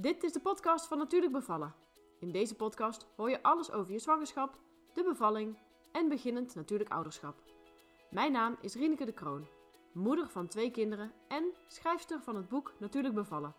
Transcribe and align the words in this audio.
Dit 0.00 0.22
is 0.22 0.32
de 0.32 0.40
podcast 0.40 0.86
van 0.86 0.98
Natuurlijk 0.98 1.32
Bevallen. 1.32 1.74
In 2.20 2.32
deze 2.32 2.54
podcast 2.54 3.06
hoor 3.16 3.30
je 3.30 3.42
alles 3.42 3.70
over 3.70 3.92
je 3.92 3.98
zwangerschap, 3.98 4.58
de 4.94 5.04
bevalling 5.04 5.58
en 5.92 6.08
beginnend 6.08 6.54
natuurlijk 6.54 6.90
ouderschap. 6.90 7.42
Mijn 8.10 8.32
naam 8.32 8.56
is 8.60 8.74
Rieneke 8.74 9.04
de 9.04 9.12
Kroon, 9.12 9.48
moeder 9.92 10.28
van 10.28 10.48
twee 10.48 10.70
kinderen 10.70 11.12
en 11.28 11.44
schrijfster 11.66 12.20
van 12.20 12.36
het 12.36 12.48
boek 12.48 12.72
Natuurlijk 12.78 13.14
Bevallen. 13.14 13.54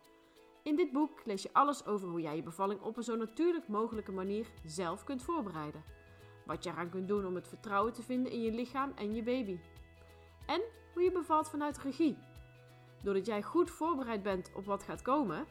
In 0.64 0.76
dit 0.76 0.92
boek 0.92 1.26
lees 1.26 1.42
je 1.42 1.54
alles 1.54 1.86
over 1.86 2.10
hoe 2.10 2.22
jij 2.22 2.36
je 2.36 2.44
bevalling 2.44 2.82
op 2.82 2.98
een 2.98 3.04
zo 3.04 3.16
natuurlijk 3.16 3.68
mogelijke 3.68 4.12
manier 4.12 4.48
zelf 4.66 5.04
kunt 5.04 5.24
voorbereiden. 5.24 5.84
Wat 6.46 6.64
je 6.64 6.70
eraan 6.70 6.90
kunt 6.90 7.08
doen 7.08 7.26
om 7.26 7.36
het 7.36 7.48
vertrouwen 7.48 7.94
te 7.94 8.04
vinden 8.04 8.32
in 8.32 8.42
je 8.42 8.52
lichaam 8.52 8.92
en 8.96 9.16
je 9.16 9.24
baby. 9.24 9.60
En 10.46 10.62
hoe 10.94 11.04
je 11.04 11.12
bevalt 11.12 11.50
vanuit 11.50 11.78
regie. 11.78 12.18
Doordat 13.04 13.26
jij 13.26 13.44
goed 13.44 13.70
voorbereid 13.70 14.24
bent 14.24 14.52
op 14.56 14.66
wat 14.66 14.84
gaat 14.84 15.02
komen 15.02 15.48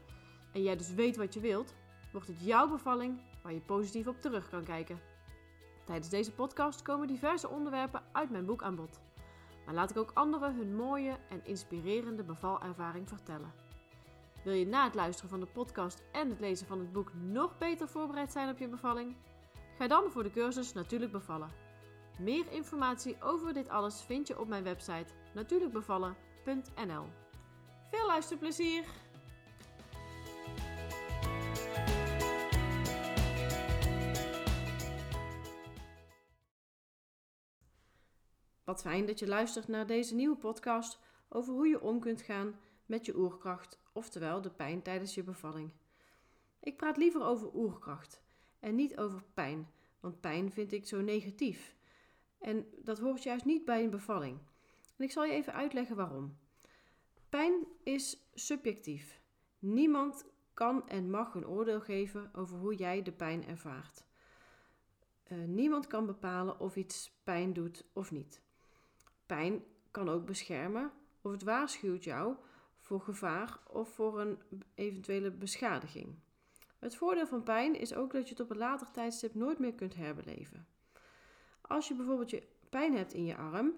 en 0.53 0.63
jij 0.63 0.77
dus 0.77 0.95
weet 0.95 1.17
wat 1.17 1.35
je 1.35 1.41
wilt, 1.41 1.75
wordt 2.13 2.27
het 2.27 2.45
jouw 2.45 2.69
bevalling 2.69 3.21
waar 3.43 3.53
je 3.53 3.61
positief 3.61 4.07
op 4.07 4.21
terug 4.21 4.49
kan 4.49 4.65
kijken. 4.65 5.01
Tijdens 5.85 6.09
deze 6.09 6.33
podcast 6.33 6.83
komen 6.83 7.07
diverse 7.07 7.49
onderwerpen 7.49 8.03
uit 8.13 8.31
mijn 8.31 8.47
boek 8.47 8.63
aan 8.63 8.75
bod. 8.75 9.01
Maar 9.65 9.75
laat 9.75 9.91
ik 9.91 9.97
ook 9.97 10.11
anderen 10.15 10.57
hun 10.57 10.77
mooie 10.77 11.17
en 11.29 11.41
inspirerende 11.45 12.23
bevalervaring 12.23 13.09
vertellen. 13.09 13.53
Wil 14.45 14.55
je 14.55 14.67
na 14.67 14.85
het 14.85 14.95
luisteren 14.95 15.31
van 15.31 15.41
de 15.41 15.47
podcast 15.47 16.03
en 16.13 16.29
het 16.29 16.41
lezen 16.41 16.67
van 16.67 16.79
het 16.79 16.93
boek 16.93 17.13
nog 17.15 17.59
beter 17.59 17.89
voorbereid 17.89 18.33
zijn 18.33 18.49
op 18.49 18.59
je 18.59 18.69
bevalling? 18.69 19.17
Ga 19.79 19.87
dan 19.87 20.11
voor 20.11 20.23
de 20.23 20.31
cursus 20.31 20.73
Natuurlijk 20.73 21.13
Bevallen. 21.13 21.51
Meer 22.19 22.53
informatie 22.53 23.23
over 23.23 23.53
dit 23.53 23.69
alles 23.69 24.03
vind 24.03 24.27
je 24.27 24.41
op 24.41 24.49
mijn 24.49 24.65
website 24.65 25.13
natuurlijkbevallen.nl. 25.35 27.05
Veel 27.91 28.07
luisterplezier! 28.07 28.85
Wat 38.71 38.83
fijn 38.83 39.07
dat 39.07 39.19
je 39.19 39.27
luistert 39.27 39.69
naar 39.69 39.87
deze 39.87 40.15
nieuwe 40.15 40.37
podcast 40.37 40.99
over 41.29 41.53
hoe 41.53 41.69
je 41.69 41.81
om 41.81 42.01
kunt 42.01 42.23
gaan 42.23 42.59
met 42.87 43.07
je 43.07 43.19
oerkracht, 43.19 43.79
oftewel 43.93 44.41
de 44.41 44.51
pijn 44.51 44.83
tijdens 44.83 45.15
je 45.15 45.23
bevalling. 45.23 45.71
Ik 46.61 46.77
praat 46.77 46.97
liever 46.97 47.23
over 47.23 47.55
oerkracht 47.55 48.23
en 48.61 48.75
niet 48.75 48.99
over 48.99 49.23
pijn, 49.35 49.69
want 50.01 50.21
pijn 50.21 50.53
vind 50.53 50.73
ik 50.73 50.87
zo 50.87 51.01
negatief. 51.01 51.77
En 52.39 52.67
dat 52.83 52.99
hoort 52.99 53.23
juist 53.23 53.45
niet 53.45 53.65
bij 53.65 53.85
een 53.85 53.91
bevalling. 53.91 54.39
En 54.97 55.05
ik 55.05 55.11
zal 55.11 55.25
je 55.25 55.33
even 55.33 55.53
uitleggen 55.53 55.97
waarom. 55.97 56.37
Pijn 57.29 57.67
is 57.83 58.31
subjectief. 58.35 59.21
Niemand 59.59 60.25
kan 60.55 60.89
en 60.89 61.11
mag 61.11 61.35
een 61.35 61.47
oordeel 61.47 61.81
geven 61.81 62.31
over 62.35 62.59
hoe 62.59 62.75
jij 62.75 63.03
de 63.03 63.13
pijn 63.13 63.47
ervaart. 63.47 64.05
Uh, 65.29 65.45
niemand 65.45 65.87
kan 65.87 66.07
bepalen 66.07 66.61
of 66.61 66.77
iets 66.77 67.13
pijn 67.25 67.53
doet 67.53 67.85
of 67.93 68.11
niet. 68.11 68.49
Pijn 69.37 69.65
kan 69.91 70.09
ook 70.09 70.27
beschermen 70.27 70.93
of 71.21 71.33
het 71.33 71.43
waarschuwt 71.43 72.05
jou 72.05 72.35
voor 72.79 73.01
gevaar 73.01 73.59
of 73.69 73.95
voor 73.95 74.21
een 74.21 74.39
eventuele 74.75 75.31
beschadiging. 75.31 76.15
Het 76.79 76.97
voordeel 76.97 77.27
van 77.27 77.43
pijn 77.43 77.79
is 77.79 77.95
ook 77.95 78.13
dat 78.13 78.25
je 78.25 78.31
het 78.31 78.43
op 78.43 78.51
een 78.51 78.57
later 78.57 78.91
tijdstip 78.91 79.35
nooit 79.35 79.59
meer 79.59 79.75
kunt 79.75 79.95
herbeleven. 79.95 80.67
Als 81.61 81.89
je 81.89 81.95
bijvoorbeeld 81.95 82.31
je 82.31 82.47
pijn 82.71 82.97
hebt 82.97 83.13
in 83.13 83.25
je 83.25 83.37
arm, 83.37 83.75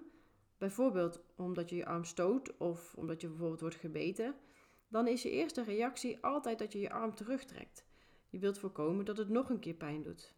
bijvoorbeeld 0.57 1.19
omdat 1.35 1.69
je 1.69 1.75
je 1.75 1.85
arm 1.85 2.05
stoot 2.05 2.57
of 2.57 2.93
omdat 2.95 3.21
je 3.21 3.27
bijvoorbeeld 3.27 3.61
wordt 3.61 3.75
gebeten, 3.75 4.35
dan 4.87 5.07
is 5.07 5.21
je 5.21 5.31
eerste 5.31 5.63
reactie 5.63 6.23
altijd 6.23 6.59
dat 6.59 6.71
je 6.71 6.79
je 6.79 6.91
arm 6.91 7.15
terugtrekt. 7.15 7.85
Je 8.29 8.39
wilt 8.39 8.59
voorkomen 8.59 9.05
dat 9.05 9.17
het 9.17 9.29
nog 9.29 9.49
een 9.49 9.59
keer 9.59 9.73
pijn 9.73 10.01
doet. 10.01 10.33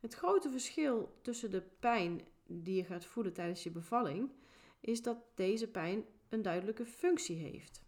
Het 0.00 0.14
grote 0.14 0.50
verschil 0.50 1.18
tussen 1.22 1.50
de 1.50 1.62
pijn 1.62 2.20
die 2.46 2.74
je 2.74 2.84
gaat 2.84 3.04
voelen 3.04 3.32
tijdens 3.32 3.62
je 3.62 3.70
bevalling 3.70 4.32
is 4.80 5.02
dat 5.02 5.18
deze 5.34 5.68
pijn 5.68 6.04
een 6.28 6.42
duidelijke 6.42 6.86
functie 6.86 7.36
heeft. 7.36 7.82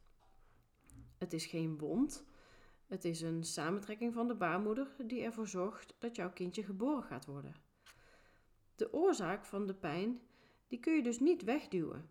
Het 1.19 1.33
is 1.33 1.47
geen 1.47 1.79
wond, 1.79 2.25
het 2.87 3.05
is 3.05 3.21
een 3.21 3.45
samentrekking 3.45 4.13
van 4.13 4.29
de 4.29 4.35
baarmoeder 4.35 4.95
die 5.07 5.23
ervoor 5.23 5.49
zorgt 5.49 5.95
dat 5.99 6.17
jouw 6.17 6.33
kindje 6.33 6.63
geboren 6.63 7.03
gaat 7.03 7.27
worden. 7.27 7.55
De 8.75 8.93
oorzaak 8.93 9.45
van 9.45 9.67
de 9.67 9.75
pijn, 9.75 10.21
die 10.69 10.81
kun 10.81 10.95
je 10.95 11.03
dus 11.03 11.21
niet 11.21 11.43
wegduwen. 11.43 12.11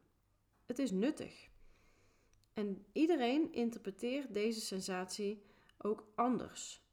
Het 0.66 0.80
is 0.80 0.91
nuttig. 0.91 1.50
En 2.53 2.86
iedereen 2.91 3.52
interpreteert 3.52 4.34
deze 4.34 4.59
sensatie 4.59 5.41
ook 5.78 6.07
anders. 6.16 6.86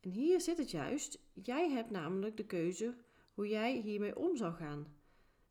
En 0.00 0.10
hier 0.10 0.40
zit 0.40 0.58
het 0.58 0.70
juist. 0.70 1.18
Jij 1.32 1.70
hebt 1.70 1.90
namelijk 1.90 2.36
de 2.36 2.46
keuze 2.46 2.94
hoe 3.34 3.48
jij 3.48 3.72
hiermee 3.76 4.16
om 4.16 4.36
zou 4.36 4.54
gaan. 4.54 4.96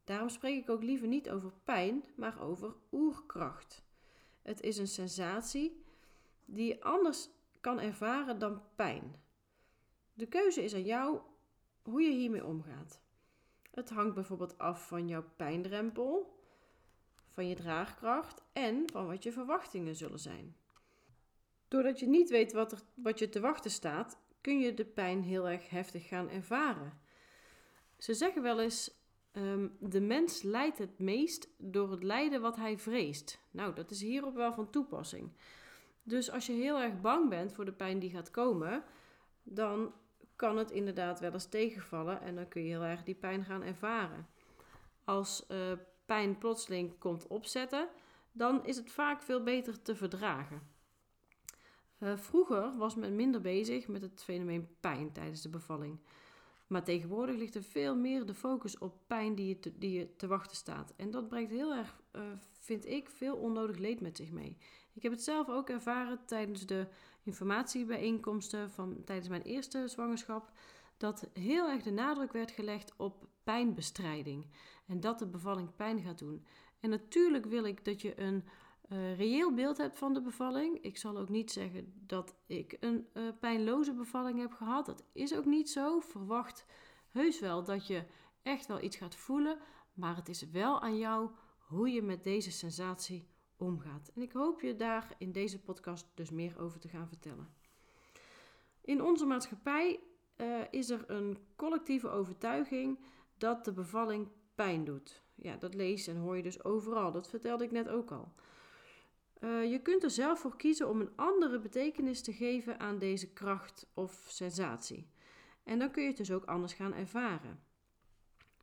Daarom 0.03 0.29
spreek 0.29 0.61
ik 0.61 0.69
ook 0.69 0.83
liever 0.83 1.07
niet 1.07 1.29
over 1.29 1.51
pijn, 1.63 2.03
maar 2.15 2.41
over 2.41 2.75
oerkracht. 2.91 3.83
Het 4.41 4.61
is 4.61 4.77
een 4.77 4.87
sensatie 4.87 5.85
die 6.45 6.67
je 6.67 6.81
anders 6.81 7.29
kan 7.59 7.79
ervaren 7.79 8.39
dan 8.39 8.61
pijn. 8.75 9.15
De 10.13 10.27
keuze 10.27 10.63
is 10.63 10.73
aan 10.73 10.83
jou 10.83 11.19
hoe 11.81 12.01
je 12.01 12.11
hiermee 12.11 12.45
omgaat. 12.45 13.01
Het 13.71 13.89
hangt 13.89 14.13
bijvoorbeeld 14.13 14.57
af 14.57 14.87
van 14.87 15.07
jouw 15.07 15.23
pijndrempel, 15.35 16.39
van 17.29 17.47
je 17.47 17.55
draagkracht 17.55 18.43
en 18.53 18.83
van 18.91 19.07
wat 19.07 19.23
je 19.23 19.31
verwachtingen 19.31 19.95
zullen 19.95 20.19
zijn. 20.19 20.55
Doordat 21.67 21.99
je 21.99 22.07
niet 22.07 22.29
weet 22.29 22.53
wat, 22.53 22.71
er, 22.71 22.81
wat 22.93 23.19
je 23.19 23.29
te 23.29 23.39
wachten 23.39 23.71
staat, 23.71 24.17
kun 24.41 24.59
je 24.59 24.73
de 24.73 24.85
pijn 24.85 25.23
heel 25.23 25.49
erg 25.49 25.69
heftig 25.69 26.07
gaan 26.07 26.29
ervaren. 26.29 26.99
Ze 28.01 28.13
zeggen 28.13 28.41
wel 28.41 28.59
eens: 28.59 28.91
um, 29.31 29.77
de 29.79 30.01
mens 30.01 30.41
lijdt 30.41 30.77
het 30.77 30.99
meest 30.99 31.49
door 31.57 31.91
het 31.91 32.03
lijden 32.03 32.41
wat 32.41 32.55
hij 32.55 32.77
vreest. 32.77 33.39
Nou, 33.51 33.75
dat 33.75 33.91
is 33.91 34.01
hierop 34.01 34.35
wel 34.35 34.53
van 34.53 34.69
toepassing. 34.69 35.31
Dus 36.03 36.31
als 36.31 36.45
je 36.45 36.53
heel 36.53 36.79
erg 36.79 37.01
bang 37.01 37.29
bent 37.29 37.53
voor 37.53 37.65
de 37.65 37.71
pijn 37.71 37.99
die 37.99 38.09
gaat 38.09 38.31
komen, 38.31 38.83
dan 39.43 39.93
kan 40.35 40.57
het 40.57 40.71
inderdaad 40.71 41.19
wel 41.19 41.31
eens 41.31 41.49
tegenvallen 41.49 42.21
en 42.21 42.35
dan 42.35 42.47
kun 42.47 42.61
je 42.61 42.69
heel 42.69 42.83
erg 42.83 43.03
die 43.03 43.15
pijn 43.15 43.45
gaan 43.45 43.63
ervaren. 43.63 44.27
Als 45.03 45.45
uh, 45.51 45.71
pijn 46.05 46.37
plotseling 46.37 46.97
komt 46.97 47.27
opzetten, 47.27 47.89
dan 48.31 48.65
is 48.65 48.77
het 48.77 48.91
vaak 48.91 49.21
veel 49.21 49.43
beter 49.43 49.81
te 49.81 49.95
verdragen. 49.95 50.61
Uh, 51.99 52.17
vroeger 52.17 52.77
was 52.77 52.95
men 52.95 53.15
minder 53.15 53.41
bezig 53.41 53.87
met 53.87 54.01
het 54.01 54.23
fenomeen 54.23 54.67
pijn 54.79 55.11
tijdens 55.11 55.41
de 55.41 55.49
bevalling. 55.49 55.99
Maar 56.71 56.83
tegenwoordig 56.83 57.35
ligt 57.35 57.55
er 57.55 57.63
veel 57.63 57.95
meer 57.95 58.25
de 58.25 58.33
focus 58.33 58.77
op 58.77 58.97
pijn 59.07 59.35
die 59.35 59.47
je 59.47 59.59
te, 59.59 59.77
die 59.77 59.91
je 59.91 60.15
te 60.15 60.27
wachten 60.27 60.55
staat. 60.55 60.93
En 60.95 61.11
dat 61.11 61.27
brengt 61.27 61.51
heel 61.51 61.73
erg, 61.73 62.01
uh, 62.15 62.21
vind 62.59 62.85
ik, 62.85 63.09
veel 63.09 63.35
onnodig 63.35 63.77
leed 63.77 64.01
met 64.01 64.17
zich 64.17 64.31
mee. 64.31 64.57
Ik 64.93 65.03
heb 65.03 65.11
het 65.11 65.23
zelf 65.23 65.49
ook 65.49 65.69
ervaren 65.69 66.25
tijdens 66.25 66.65
de 66.65 66.87
informatiebijeenkomsten 67.23 68.71
van 68.71 69.03
tijdens 69.05 69.27
mijn 69.29 69.41
eerste 69.41 69.87
zwangerschap. 69.87 70.51
Dat 70.97 71.29
heel 71.33 71.69
erg 71.69 71.83
de 71.83 71.91
nadruk 71.91 72.31
werd 72.31 72.51
gelegd 72.51 72.93
op 72.97 73.27
pijnbestrijding. 73.43 74.45
En 74.87 74.99
dat 74.99 75.19
de 75.19 75.27
bevalling 75.27 75.75
pijn 75.75 76.01
gaat 76.01 76.19
doen. 76.19 76.45
En 76.79 76.89
natuurlijk 76.89 77.45
wil 77.45 77.63
ik 77.63 77.85
dat 77.85 78.01
je 78.01 78.19
een 78.21 78.43
uh, 78.93 79.17
reëel 79.17 79.53
beeld 79.53 79.77
hebt 79.77 79.97
van 79.97 80.13
de 80.13 80.21
bevalling. 80.21 80.77
Ik 80.81 80.97
zal 80.97 81.17
ook 81.17 81.29
niet 81.29 81.51
zeggen 81.51 81.93
dat 82.05 82.35
ik 82.45 82.77
een 82.79 83.07
uh, 83.13 83.23
pijnloze 83.39 83.93
bevalling 83.93 84.39
heb 84.39 84.53
gehad. 84.53 84.85
Dat 84.85 85.03
is 85.13 85.35
ook 85.35 85.45
niet 85.45 85.69
zo. 85.69 85.99
Verwacht 85.99 86.65
heus 87.11 87.39
wel 87.39 87.63
dat 87.63 87.87
je 87.87 88.03
echt 88.41 88.67
wel 88.67 88.81
iets 88.81 88.97
gaat 88.97 89.15
voelen. 89.15 89.57
Maar 89.93 90.15
het 90.15 90.29
is 90.29 90.49
wel 90.49 90.81
aan 90.81 90.97
jou 90.97 91.29
hoe 91.57 91.89
je 91.89 92.01
met 92.01 92.23
deze 92.23 92.51
sensatie 92.51 93.27
omgaat. 93.57 94.11
En 94.15 94.21
ik 94.21 94.31
hoop 94.31 94.61
je 94.61 94.75
daar 94.75 95.15
in 95.17 95.31
deze 95.31 95.61
podcast 95.61 96.07
dus 96.15 96.29
meer 96.29 96.59
over 96.59 96.79
te 96.79 96.87
gaan 96.87 97.07
vertellen. 97.07 97.53
In 98.81 99.01
onze 99.01 99.25
maatschappij 99.25 99.99
uh, 100.37 100.61
is 100.69 100.89
er 100.89 101.03
een 101.07 101.37
collectieve 101.55 102.09
overtuiging 102.09 102.99
dat 103.37 103.65
de 103.65 103.71
bevalling 103.73 104.27
pijn 104.55 104.83
doet. 104.83 105.23
Ja, 105.35 105.55
dat 105.55 105.73
lees 105.73 106.07
en 106.07 106.17
hoor 106.17 106.35
je 106.35 106.43
dus 106.43 106.63
overal. 106.63 107.11
Dat 107.11 107.29
vertelde 107.29 107.63
ik 107.63 107.71
net 107.71 107.89
ook 107.89 108.11
al. 108.11 108.33
Uh, 109.43 109.71
je 109.71 109.81
kunt 109.81 110.03
er 110.03 110.09
zelf 110.09 110.39
voor 110.39 110.57
kiezen 110.57 110.89
om 110.89 111.01
een 111.01 111.15
andere 111.15 111.59
betekenis 111.59 112.21
te 112.21 112.33
geven 112.33 112.79
aan 112.79 112.99
deze 112.99 113.33
kracht 113.33 113.87
of 113.93 114.25
sensatie. 114.27 115.07
En 115.63 115.79
dan 115.79 115.91
kun 115.91 116.01
je 116.01 116.07
het 116.07 116.17
dus 116.17 116.31
ook 116.31 116.45
anders 116.45 116.73
gaan 116.73 116.93
ervaren. 116.93 117.63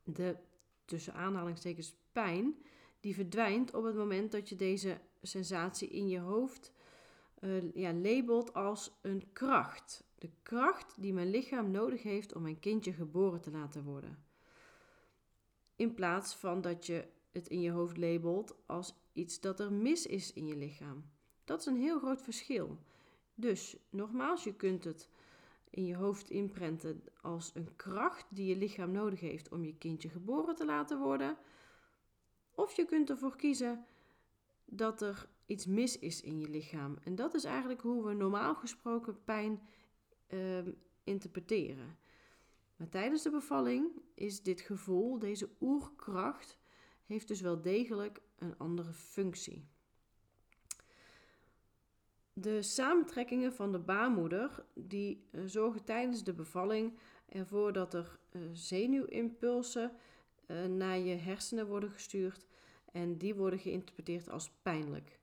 De 0.03 0.37
tussen 0.85 1.13
aanhalingstekens 1.13 1.95
pijn, 2.11 2.55
die 2.99 3.15
verdwijnt 3.15 3.73
op 3.73 3.83
het 3.83 3.95
moment 3.95 4.31
dat 4.31 4.49
je 4.49 4.55
deze 4.55 4.99
sensatie 5.21 5.89
in 5.89 6.09
je 6.09 6.19
hoofd 6.19 6.73
uh, 7.39 7.73
ja, 7.73 7.93
labelt 7.93 8.53
als 8.53 8.99
een 9.01 9.23
kracht. 9.33 10.03
De 10.15 10.29
kracht 10.43 11.01
die 11.01 11.13
mijn 11.13 11.29
lichaam 11.29 11.71
nodig 11.71 12.03
heeft 12.03 12.33
om 12.33 12.41
mijn 12.41 12.59
kindje 12.59 12.93
geboren 12.93 13.41
te 13.41 13.51
laten 13.51 13.83
worden. 13.83 14.23
In 15.75 15.93
plaats 15.93 16.35
van 16.35 16.61
dat 16.61 16.85
je 16.85 17.07
het 17.31 17.47
in 17.47 17.61
je 17.61 17.71
hoofd 17.71 17.97
labelt 17.97 18.55
als 18.65 18.95
iets 19.19 19.39
dat 19.39 19.59
er 19.59 19.73
mis 19.73 20.05
is 20.05 20.33
in 20.33 20.47
je 20.47 20.55
lichaam. 20.55 21.03
Dat 21.43 21.59
is 21.59 21.65
een 21.65 21.79
heel 21.79 21.99
groot 21.99 22.21
verschil. 22.21 22.77
Dus 23.35 23.77
nogmaals, 23.89 24.43
je 24.43 24.55
kunt 24.55 24.83
het 24.83 25.09
in 25.69 25.85
je 25.85 25.95
hoofd 25.95 26.29
inprenten 26.29 27.03
als 27.21 27.51
een 27.53 27.75
kracht 27.75 28.25
die 28.29 28.45
je 28.45 28.55
lichaam 28.55 28.91
nodig 28.91 29.19
heeft 29.19 29.49
om 29.51 29.63
je 29.63 29.77
kindje 29.77 30.09
geboren 30.09 30.55
te 30.55 30.65
laten 30.65 30.99
worden. 30.99 31.37
Of 32.51 32.75
je 32.75 32.85
kunt 32.85 33.09
ervoor 33.09 33.35
kiezen 33.35 33.85
dat 34.65 35.01
er 35.01 35.29
iets 35.45 35.65
mis 35.65 35.99
is 35.99 36.21
in 36.21 36.39
je 36.39 36.49
lichaam. 36.49 36.97
En 37.03 37.15
dat 37.15 37.33
is 37.33 37.43
eigenlijk 37.43 37.81
hoe 37.81 38.05
we 38.05 38.13
normaal 38.13 38.55
gesproken 38.55 39.23
pijn 39.23 39.61
uh, 40.29 40.67
interpreteren. 41.03 41.97
Maar 42.75 42.89
tijdens 42.89 43.23
de 43.23 43.29
bevalling 43.29 43.91
is 44.13 44.41
dit 44.41 44.61
gevoel, 44.61 45.19
deze 45.19 45.49
oerkracht, 45.61 46.57
heeft 47.05 47.27
dus 47.27 47.41
wel 47.41 47.61
degelijk 47.61 48.21
een 48.39 48.57
andere 48.57 48.93
functie. 48.93 49.67
De 52.33 52.61
samentrekkingen 52.61 53.53
van 53.53 53.71
de 53.71 53.79
baarmoeder 53.79 54.65
die 54.73 55.27
uh, 55.31 55.41
zorgen 55.45 55.83
tijdens 55.83 56.23
de 56.23 56.33
bevalling 56.33 56.97
ervoor 57.25 57.73
dat 57.73 57.93
er 57.93 58.19
uh, 58.31 58.41
zenuwimpulsen 58.53 59.91
uh, 60.47 60.65
naar 60.65 60.97
je 60.97 61.15
hersenen 61.15 61.67
worden 61.67 61.89
gestuurd 61.89 62.45
en 62.91 63.17
die 63.17 63.35
worden 63.35 63.59
geïnterpreteerd 63.59 64.29
als 64.29 64.51
pijnlijk. 64.61 65.19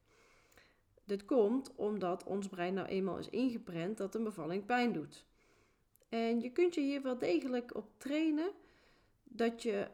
Dit 1.04 1.24
komt 1.24 1.74
omdat 1.74 2.24
ons 2.24 2.48
brein 2.48 2.74
nou 2.74 2.86
eenmaal 2.86 3.18
is 3.18 3.28
ingeprent 3.28 3.96
dat 3.96 4.14
een 4.14 4.24
bevalling 4.24 4.66
pijn 4.66 4.92
doet. 4.92 5.24
En 6.08 6.40
je 6.40 6.50
kunt 6.50 6.74
je 6.74 6.80
hier 6.80 7.02
wel 7.02 7.18
degelijk 7.18 7.74
op 7.74 7.90
trainen 7.96 8.50
dat 9.24 9.62
je 9.62 9.88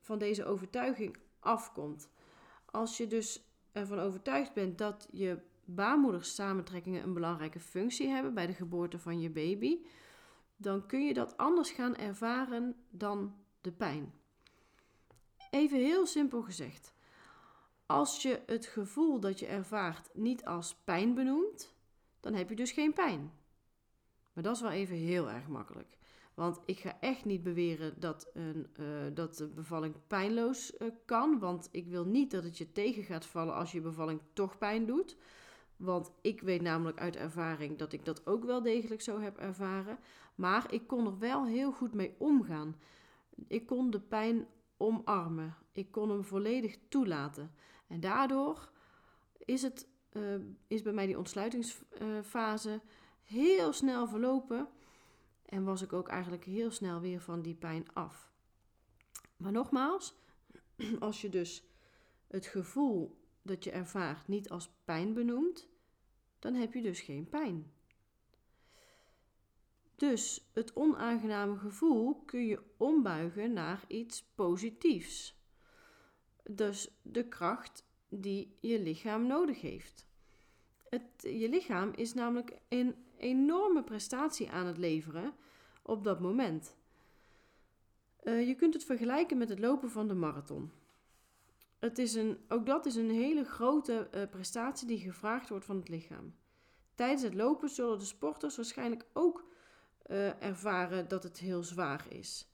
van 0.00 0.18
deze 0.18 0.44
overtuiging 0.44 1.16
afkomt. 1.40 2.08
Als 2.74 2.96
je 2.96 3.06
dus 3.06 3.44
ervan 3.72 3.98
overtuigd 3.98 4.52
bent 4.52 4.78
dat 4.78 5.08
je 5.10 5.38
baarmoedersamentrekkingen 5.64 7.02
een 7.02 7.14
belangrijke 7.14 7.60
functie 7.60 8.08
hebben 8.08 8.34
bij 8.34 8.46
de 8.46 8.52
geboorte 8.52 8.98
van 8.98 9.20
je 9.20 9.30
baby, 9.30 9.78
dan 10.56 10.86
kun 10.86 11.06
je 11.06 11.14
dat 11.14 11.36
anders 11.36 11.70
gaan 11.70 11.96
ervaren 11.96 12.76
dan 12.90 13.34
de 13.60 13.72
pijn. 13.72 14.12
Even 15.50 15.78
heel 15.78 16.06
simpel 16.06 16.42
gezegd. 16.42 16.94
Als 17.86 18.22
je 18.22 18.42
het 18.46 18.66
gevoel 18.66 19.20
dat 19.20 19.38
je 19.38 19.46
ervaart 19.46 20.08
niet 20.14 20.44
als 20.44 20.74
pijn 20.84 21.14
benoemt, 21.14 21.74
dan 22.20 22.34
heb 22.34 22.48
je 22.48 22.56
dus 22.56 22.72
geen 22.72 22.92
pijn. 22.92 23.32
Maar 24.32 24.44
dat 24.44 24.54
is 24.54 24.62
wel 24.62 24.70
even 24.70 24.96
heel 24.96 25.30
erg 25.30 25.48
makkelijk. 25.48 25.98
Want 26.34 26.60
ik 26.64 26.78
ga 26.78 26.96
echt 27.00 27.24
niet 27.24 27.42
beweren 27.42 27.94
dat, 28.00 28.30
een, 28.34 28.66
uh, 28.80 28.86
dat 29.14 29.36
de 29.36 29.46
bevalling 29.46 29.94
pijnloos 30.06 30.72
uh, 30.78 30.88
kan. 31.04 31.38
Want 31.38 31.68
ik 31.70 31.86
wil 31.86 32.04
niet 32.04 32.30
dat 32.30 32.44
het 32.44 32.58
je 32.58 32.72
tegen 32.72 33.02
gaat 33.02 33.26
vallen 33.26 33.54
als 33.54 33.72
je 33.72 33.80
bevalling 33.80 34.20
toch 34.32 34.58
pijn 34.58 34.86
doet. 34.86 35.16
Want 35.76 36.10
ik 36.20 36.40
weet 36.40 36.62
namelijk 36.62 37.00
uit 37.00 37.16
ervaring 37.16 37.78
dat 37.78 37.92
ik 37.92 38.04
dat 38.04 38.26
ook 38.26 38.44
wel 38.44 38.62
degelijk 38.62 39.02
zo 39.02 39.20
heb 39.20 39.36
ervaren. 39.36 39.98
Maar 40.34 40.72
ik 40.72 40.86
kon 40.86 41.06
er 41.06 41.18
wel 41.18 41.46
heel 41.46 41.72
goed 41.72 41.94
mee 41.94 42.14
omgaan. 42.18 42.76
Ik 43.48 43.66
kon 43.66 43.90
de 43.90 44.00
pijn 44.00 44.46
omarmen. 44.76 45.56
Ik 45.72 45.90
kon 45.90 46.10
hem 46.10 46.24
volledig 46.24 46.76
toelaten. 46.88 47.50
En 47.86 48.00
daardoor 48.00 48.70
is, 49.38 49.62
het, 49.62 49.88
uh, 50.12 50.34
is 50.66 50.82
bij 50.82 50.92
mij 50.92 51.06
die 51.06 51.18
ontsluitingsfase 51.18 52.80
heel 53.22 53.72
snel 53.72 54.06
verlopen. 54.06 54.68
En 55.44 55.64
was 55.64 55.82
ik 55.82 55.92
ook 55.92 56.08
eigenlijk 56.08 56.44
heel 56.44 56.70
snel 56.70 57.00
weer 57.00 57.20
van 57.20 57.42
die 57.42 57.54
pijn 57.54 57.92
af. 57.92 58.32
Maar 59.36 59.52
nogmaals, 59.52 60.14
als 61.00 61.20
je 61.20 61.28
dus 61.28 61.64
het 62.26 62.46
gevoel 62.46 63.22
dat 63.42 63.64
je 63.64 63.70
ervaart 63.70 64.28
niet 64.28 64.50
als 64.50 64.70
pijn 64.84 65.14
benoemt, 65.14 65.68
dan 66.38 66.54
heb 66.54 66.72
je 66.72 66.82
dus 66.82 67.00
geen 67.00 67.28
pijn. 67.28 67.72
Dus 69.96 70.50
het 70.52 70.76
onaangename 70.76 71.56
gevoel 71.56 72.22
kun 72.24 72.46
je 72.46 72.62
ombuigen 72.76 73.52
naar 73.52 73.84
iets 73.88 74.22
positiefs. 74.34 75.42
Dus 76.42 76.90
de 77.02 77.28
kracht 77.28 77.84
die 78.08 78.56
je 78.60 78.80
lichaam 78.80 79.26
nodig 79.26 79.60
heeft. 79.60 80.06
Het, 80.88 81.02
je 81.20 81.48
lichaam 81.48 81.92
is 81.94 82.14
namelijk 82.14 82.56
een 82.68 82.94
enorme 83.24 83.82
prestatie 83.82 84.50
aan 84.50 84.66
het 84.66 84.78
leveren 84.78 85.34
op 85.82 86.04
dat 86.04 86.20
moment. 86.20 86.76
Uh, 88.22 88.46
je 88.46 88.54
kunt 88.54 88.74
het 88.74 88.84
vergelijken 88.84 89.38
met 89.38 89.48
het 89.48 89.58
lopen 89.58 89.90
van 89.90 90.08
de 90.08 90.14
marathon. 90.14 90.70
Het 91.78 91.98
is 91.98 92.14
een, 92.14 92.38
ook 92.48 92.66
dat 92.66 92.86
is 92.86 92.96
een 92.96 93.10
hele 93.10 93.44
grote 93.44 94.08
uh, 94.14 94.22
prestatie 94.30 94.86
die 94.86 94.98
gevraagd 94.98 95.48
wordt 95.48 95.64
van 95.64 95.76
het 95.76 95.88
lichaam. 95.88 96.34
Tijdens 96.94 97.22
het 97.22 97.34
lopen 97.34 97.68
zullen 97.68 97.98
de 97.98 98.04
sporters 98.04 98.56
waarschijnlijk 98.56 99.06
ook 99.12 99.44
uh, 100.06 100.42
ervaren 100.42 101.08
dat 101.08 101.22
het 101.22 101.38
heel 101.38 101.62
zwaar 101.62 102.06
is. 102.08 102.48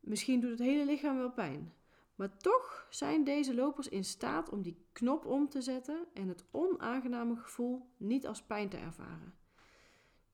Misschien 0.00 0.40
doet 0.40 0.50
het 0.50 0.58
hele 0.58 0.84
lichaam 0.84 1.16
wel 1.16 1.30
pijn. 1.30 1.72
Maar 2.14 2.36
toch 2.36 2.86
zijn 2.90 3.24
deze 3.24 3.54
lopers 3.54 3.88
in 3.88 4.04
staat 4.04 4.48
om 4.48 4.62
die 4.62 4.84
knop 4.92 5.26
om 5.26 5.48
te 5.48 5.60
zetten 5.60 6.06
en 6.12 6.28
het 6.28 6.44
onaangename 6.50 7.36
gevoel 7.36 7.86
niet 7.96 8.26
als 8.26 8.42
pijn 8.42 8.68
te 8.68 8.76
ervaren. 8.76 9.41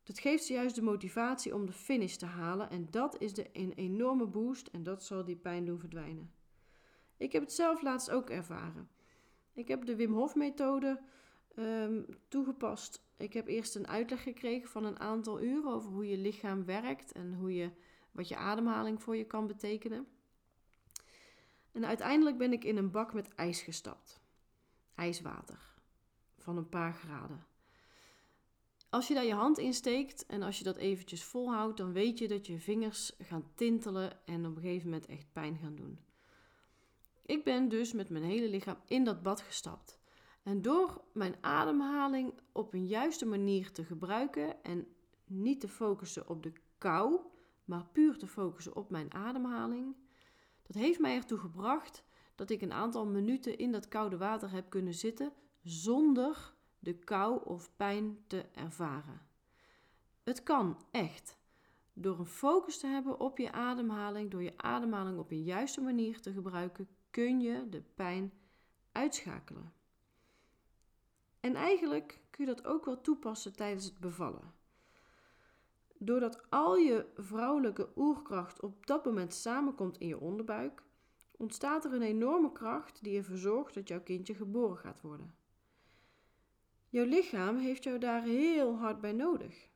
Dat 0.09 0.19
geeft 0.19 0.45
ze 0.45 0.53
juist 0.53 0.75
de 0.75 0.83
motivatie 0.83 1.55
om 1.55 1.67
de 1.67 1.73
finish 1.73 2.15
te 2.15 2.27
halen 2.27 2.71
en 2.71 2.91
dat 2.91 3.21
is 3.21 3.35
de, 3.35 3.49
een 3.53 3.73
enorme 3.73 4.27
boost 4.27 4.67
en 4.67 4.83
dat 4.83 5.05
zal 5.05 5.25
die 5.25 5.37
pijn 5.37 5.65
doen 5.65 5.79
verdwijnen. 5.79 6.33
Ik 7.17 7.33
heb 7.33 7.43
het 7.43 7.53
zelf 7.53 7.83
laatst 7.83 8.11
ook 8.11 8.31
ervaren. 8.31 8.89
Ik 9.53 9.69
heb 9.69 9.85
de 9.85 9.97
Wim 9.97 10.13
Hof 10.13 10.35
methode 10.35 11.01
um, 11.57 12.07
toegepast. 12.29 13.03
Ik 13.17 13.33
heb 13.33 13.49
eerst 13.49 13.75
een 13.75 13.87
uitleg 13.87 14.23
gekregen 14.23 14.69
van 14.69 14.85
een 14.85 15.01
aantal 15.01 15.43
uren 15.43 15.73
over 15.73 15.91
hoe 15.91 16.09
je 16.09 16.19
lichaam 16.19 16.65
werkt 16.65 17.13
en 17.13 17.35
hoe 17.35 17.55
je, 17.55 17.71
wat 18.13 18.29
je 18.29 18.37
ademhaling 18.37 19.03
voor 19.03 19.17
je 19.17 19.27
kan 19.27 19.47
betekenen. 19.47 20.07
En 21.73 21.87
uiteindelijk 21.87 22.39
ben 22.39 22.53
ik 22.53 22.65
in 22.65 22.77
een 22.77 22.91
bak 22.91 23.13
met 23.13 23.35
ijs 23.35 23.63
gestapt. 23.63 24.21
IJswater. 24.95 25.75
Van 26.39 26.57
een 26.57 26.69
paar 26.69 26.95
graden. 26.95 27.48
Als 28.91 29.09
je 29.09 29.15
daar 29.15 29.25
je 29.25 29.35
hand 29.35 29.59
in 29.59 29.75
steekt 29.75 30.27
en 30.27 30.43
als 30.43 30.59
je 30.59 30.65
dat 30.65 30.77
eventjes 30.77 31.25
volhoudt, 31.25 31.77
dan 31.77 31.93
weet 31.93 32.19
je 32.19 32.29
dat 32.29 32.47
je 32.47 32.61
vingers 32.61 33.13
gaan 33.19 33.51
tintelen 33.55 34.27
en 34.27 34.47
op 34.47 34.57
een 34.57 34.63
gegeven 34.63 34.91
moment 34.91 35.07
echt 35.07 35.33
pijn 35.33 35.57
gaan 35.57 35.75
doen. 35.75 35.99
Ik 37.27 37.45
ben 37.45 37.69
dus 37.69 37.93
met 37.93 38.09
mijn 38.09 38.25
hele 38.25 38.49
lichaam 38.49 38.79
in 38.87 39.05
dat 39.05 39.23
bad 39.23 39.41
gestapt. 39.41 39.99
En 40.43 40.63
door 40.63 41.05
mijn 41.13 41.37
ademhaling 41.41 42.41
op 42.53 42.73
een 42.73 42.87
juiste 42.87 43.27
manier 43.27 43.73
te 43.73 43.85
gebruiken 43.85 44.63
en 44.63 44.87
niet 45.25 45.61
te 45.61 45.69
focussen 45.69 46.29
op 46.29 46.43
de 46.43 46.53
kou, 46.79 47.21
maar 47.65 47.87
puur 47.93 48.19
te 48.19 48.27
focussen 48.27 48.77
op 48.77 48.91
mijn 48.91 49.15
ademhaling, 49.15 49.97
dat 50.63 50.77
heeft 50.77 51.01
mij 51.01 51.17
ertoe 51.17 51.39
gebracht 51.39 52.05
dat 52.35 52.51
ik 52.51 52.63
een 52.63 52.73
aantal 52.73 53.07
minuten 53.07 53.59
in 53.59 53.73
dat 53.73 53.89
koude 53.89 54.17
water 54.17 54.51
heb 54.51 54.71
kunnen 54.71 54.95
zitten 54.95 55.33
zonder 55.63 56.57
de 56.79 56.95
kou 56.95 57.45
of 57.45 57.71
pijn 57.77 58.19
te 58.27 58.45
ervaren. 58.53 59.21
Het 60.23 60.43
kan 60.43 60.77
echt. 60.91 61.37
Door 61.93 62.19
een 62.19 62.27
focus 62.27 62.79
te 62.79 62.87
hebben 62.87 63.21
op 63.21 63.39
je 63.39 63.53
ademhaling, 63.53 64.31
door 64.31 64.43
je 64.43 64.57
ademhaling 64.57 65.19
op 65.19 65.31
een 65.31 65.43
juiste 65.43 65.81
manier 65.81 66.21
te 66.21 66.33
gebruiken, 66.33 66.89
kun 67.11 67.41
je 67.41 67.69
de 67.69 67.83
pijn 67.95 68.33
uitschakelen. 68.93 69.73
En 71.41 71.55
eigenlijk 71.55 72.21
kun 72.31 72.47
je 72.47 72.55
dat 72.55 72.67
ook 72.67 72.85
wel 72.85 73.01
toepassen 73.01 73.57
tijdens 73.57 73.85
het 73.85 73.99
bevallen. 73.99 74.55
Doordat 75.99 76.51
al 76.51 76.77
je 76.77 77.07
vrouwelijke 77.17 77.89
oerkracht 77.97 78.61
op 78.61 78.87
dat 78.87 79.05
moment 79.05 79.35
samenkomt 79.35 79.99
in 79.99 80.07
je 80.07 80.21
onderbuik, 80.21 80.83
ontstaat 81.37 81.85
er 81.85 81.93
een 81.93 82.03
enorme 82.03 82.53
kracht 82.53 83.03
die 83.03 83.17
ervoor 83.17 83.37
zorgt 83.37 83.75
dat 83.75 83.89
jouw 83.89 84.03
kindje 84.03 84.35
geboren 84.35 84.77
gaat 84.77 85.01
worden. 85.01 85.35
Jouw 86.89 87.05
lichaam 87.05 87.57
heeft 87.57 87.85
jou 87.85 87.99
daar 87.99 88.23
heel 88.23 88.77
hard 88.77 89.01
bij 89.01 89.13
nodig. 89.13 89.69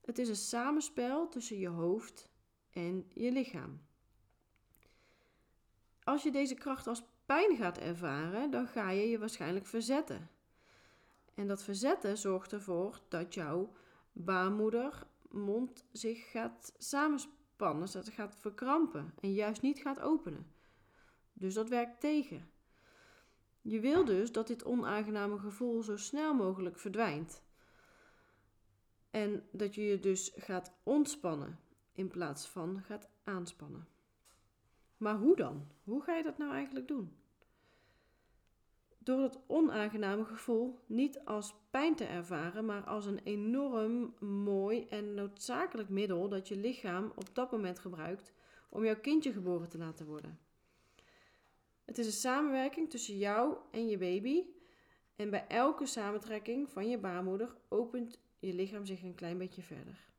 Het 0.00 0.18
is 0.18 0.28
een 0.28 0.36
samenspel 0.36 1.28
tussen 1.28 1.58
je 1.58 1.68
hoofd 1.68 2.28
en 2.70 3.10
je 3.14 3.32
lichaam. 3.32 3.80
Als 6.02 6.22
je 6.22 6.30
deze 6.30 6.54
kracht 6.54 6.86
als 6.86 7.02
pijn 7.26 7.56
gaat 7.56 7.78
ervaren, 7.78 8.50
dan 8.50 8.66
ga 8.66 8.90
je 8.90 9.08
je 9.08 9.18
waarschijnlijk 9.18 9.66
verzetten. 9.66 10.30
En 11.34 11.46
dat 11.46 11.62
verzetten 11.62 12.18
zorgt 12.18 12.52
ervoor 12.52 13.00
dat 13.08 13.34
jouw 13.34 13.72
baarmoeder 14.12 15.06
mond 15.30 15.84
zich 15.92 16.30
gaat 16.30 16.72
samenspannen, 16.78 17.92
dat 17.92 18.04
het 18.04 18.14
gaat 18.14 18.36
verkrampen 18.36 19.14
en 19.20 19.32
juist 19.32 19.62
niet 19.62 19.78
gaat 19.78 20.00
openen. 20.00 20.52
Dus 21.32 21.54
dat 21.54 21.68
werkt 21.68 22.00
tegen. 22.00 22.50
Je 23.66 23.80
wil 23.80 24.04
dus 24.04 24.32
dat 24.32 24.46
dit 24.46 24.64
onaangename 24.64 25.38
gevoel 25.38 25.82
zo 25.82 25.96
snel 25.96 26.34
mogelijk 26.34 26.78
verdwijnt. 26.78 27.42
En 29.10 29.48
dat 29.52 29.74
je 29.74 29.82
je 29.82 30.00
dus 30.00 30.32
gaat 30.36 30.72
ontspannen 30.82 31.58
in 31.92 32.08
plaats 32.08 32.48
van 32.48 32.82
gaat 32.82 33.08
aanspannen. 33.24 33.88
Maar 34.96 35.16
hoe 35.16 35.36
dan? 35.36 35.70
Hoe 35.84 36.02
ga 36.02 36.16
je 36.16 36.22
dat 36.22 36.38
nou 36.38 36.52
eigenlijk 36.52 36.88
doen? 36.88 37.16
door 39.04 39.22
het 39.22 39.38
onaangename 39.46 40.24
gevoel 40.24 40.78
niet 40.86 41.20
als 41.24 41.54
pijn 41.70 41.94
te 41.94 42.04
ervaren, 42.04 42.64
maar 42.64 42.84
als 42.84 43.06
een 43.06 43.20
enorm 43.24 44.14
mooi 44.20 44.86
en 44.88 45.14
noodzakelijk 45.14 45.88
middel 45.88 46.28
dat 46.28 46.48
je 46.48 46.56
lichaam 46.56 47.12
op 47.14 47.34
dat 47.34 47.52
moment 47.52 47.78
gebruikt 47.78 48.32
om 48.68 48.84
jouw 48.84 49.00
kindje 49.00 49.32
geboren 49.32 49.68
te 49.68 49.78
laten 49.78 50.06
worden. 50.06 50.38
Het 51.84 51.98
is 51.98 52.06
een 52.06 52.12
samenwerking 52.12 52.90
tussen 52.90 53.18
jou 53.18 53.56
en 53.70 53.88
je 53.88 53.98
baby. 53.98 54.44
En 55.16 55.30
bij 55.30 55.46
elke 55.48 55.86
samentrekking 55.86 56.70
van 56.70 56.88
je 56.88 56.98
baarmoeder 56.98 57.56
opent 57.68 58.18
je 58.38 58.54
lichaam 58.54 58.86
zich 58.86 59.02
een 59.02 59.14
klein 59.14 59.38
beetje 59.38 59.62
verder. 59.62 60.12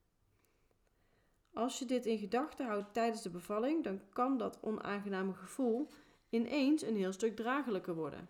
Als 1.53 1.79
je 1.79 1.85
dit 1.85 2.05
in 2.05 2.17
gedachten 2.17 2.65
houdt 2.65 2.93
tijdens 2.93 3.21
de 3.21 3.29
bevalling, 3.29 3.83
dan 3.83 4.01
kan 4.09 4.37
dat 4.37 4.59
onaangename 4.61 5.33
gevoel 5.33 5.91
ineens 6.29 6.81
een 6.81 6.95
heel 6.95 7.13
stuk 7.13 7.35
draaglijker 7.35 7.95
worden. 7.95 8.29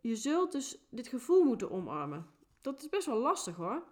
Je 0.00 0.16
zult 0.16 0.52
dus 0.52 0.78
dit 0.90 1.08
gevoel 1.08 1.44
moeten 1.44 1.70
omarmen. 1.70 2.26
Dat 2.60 2.80
is 2.80 2.88
best 2.88 3.06
wel 3.06 3.18
lastig 3.18 3.56
hoor. 3.56 3.82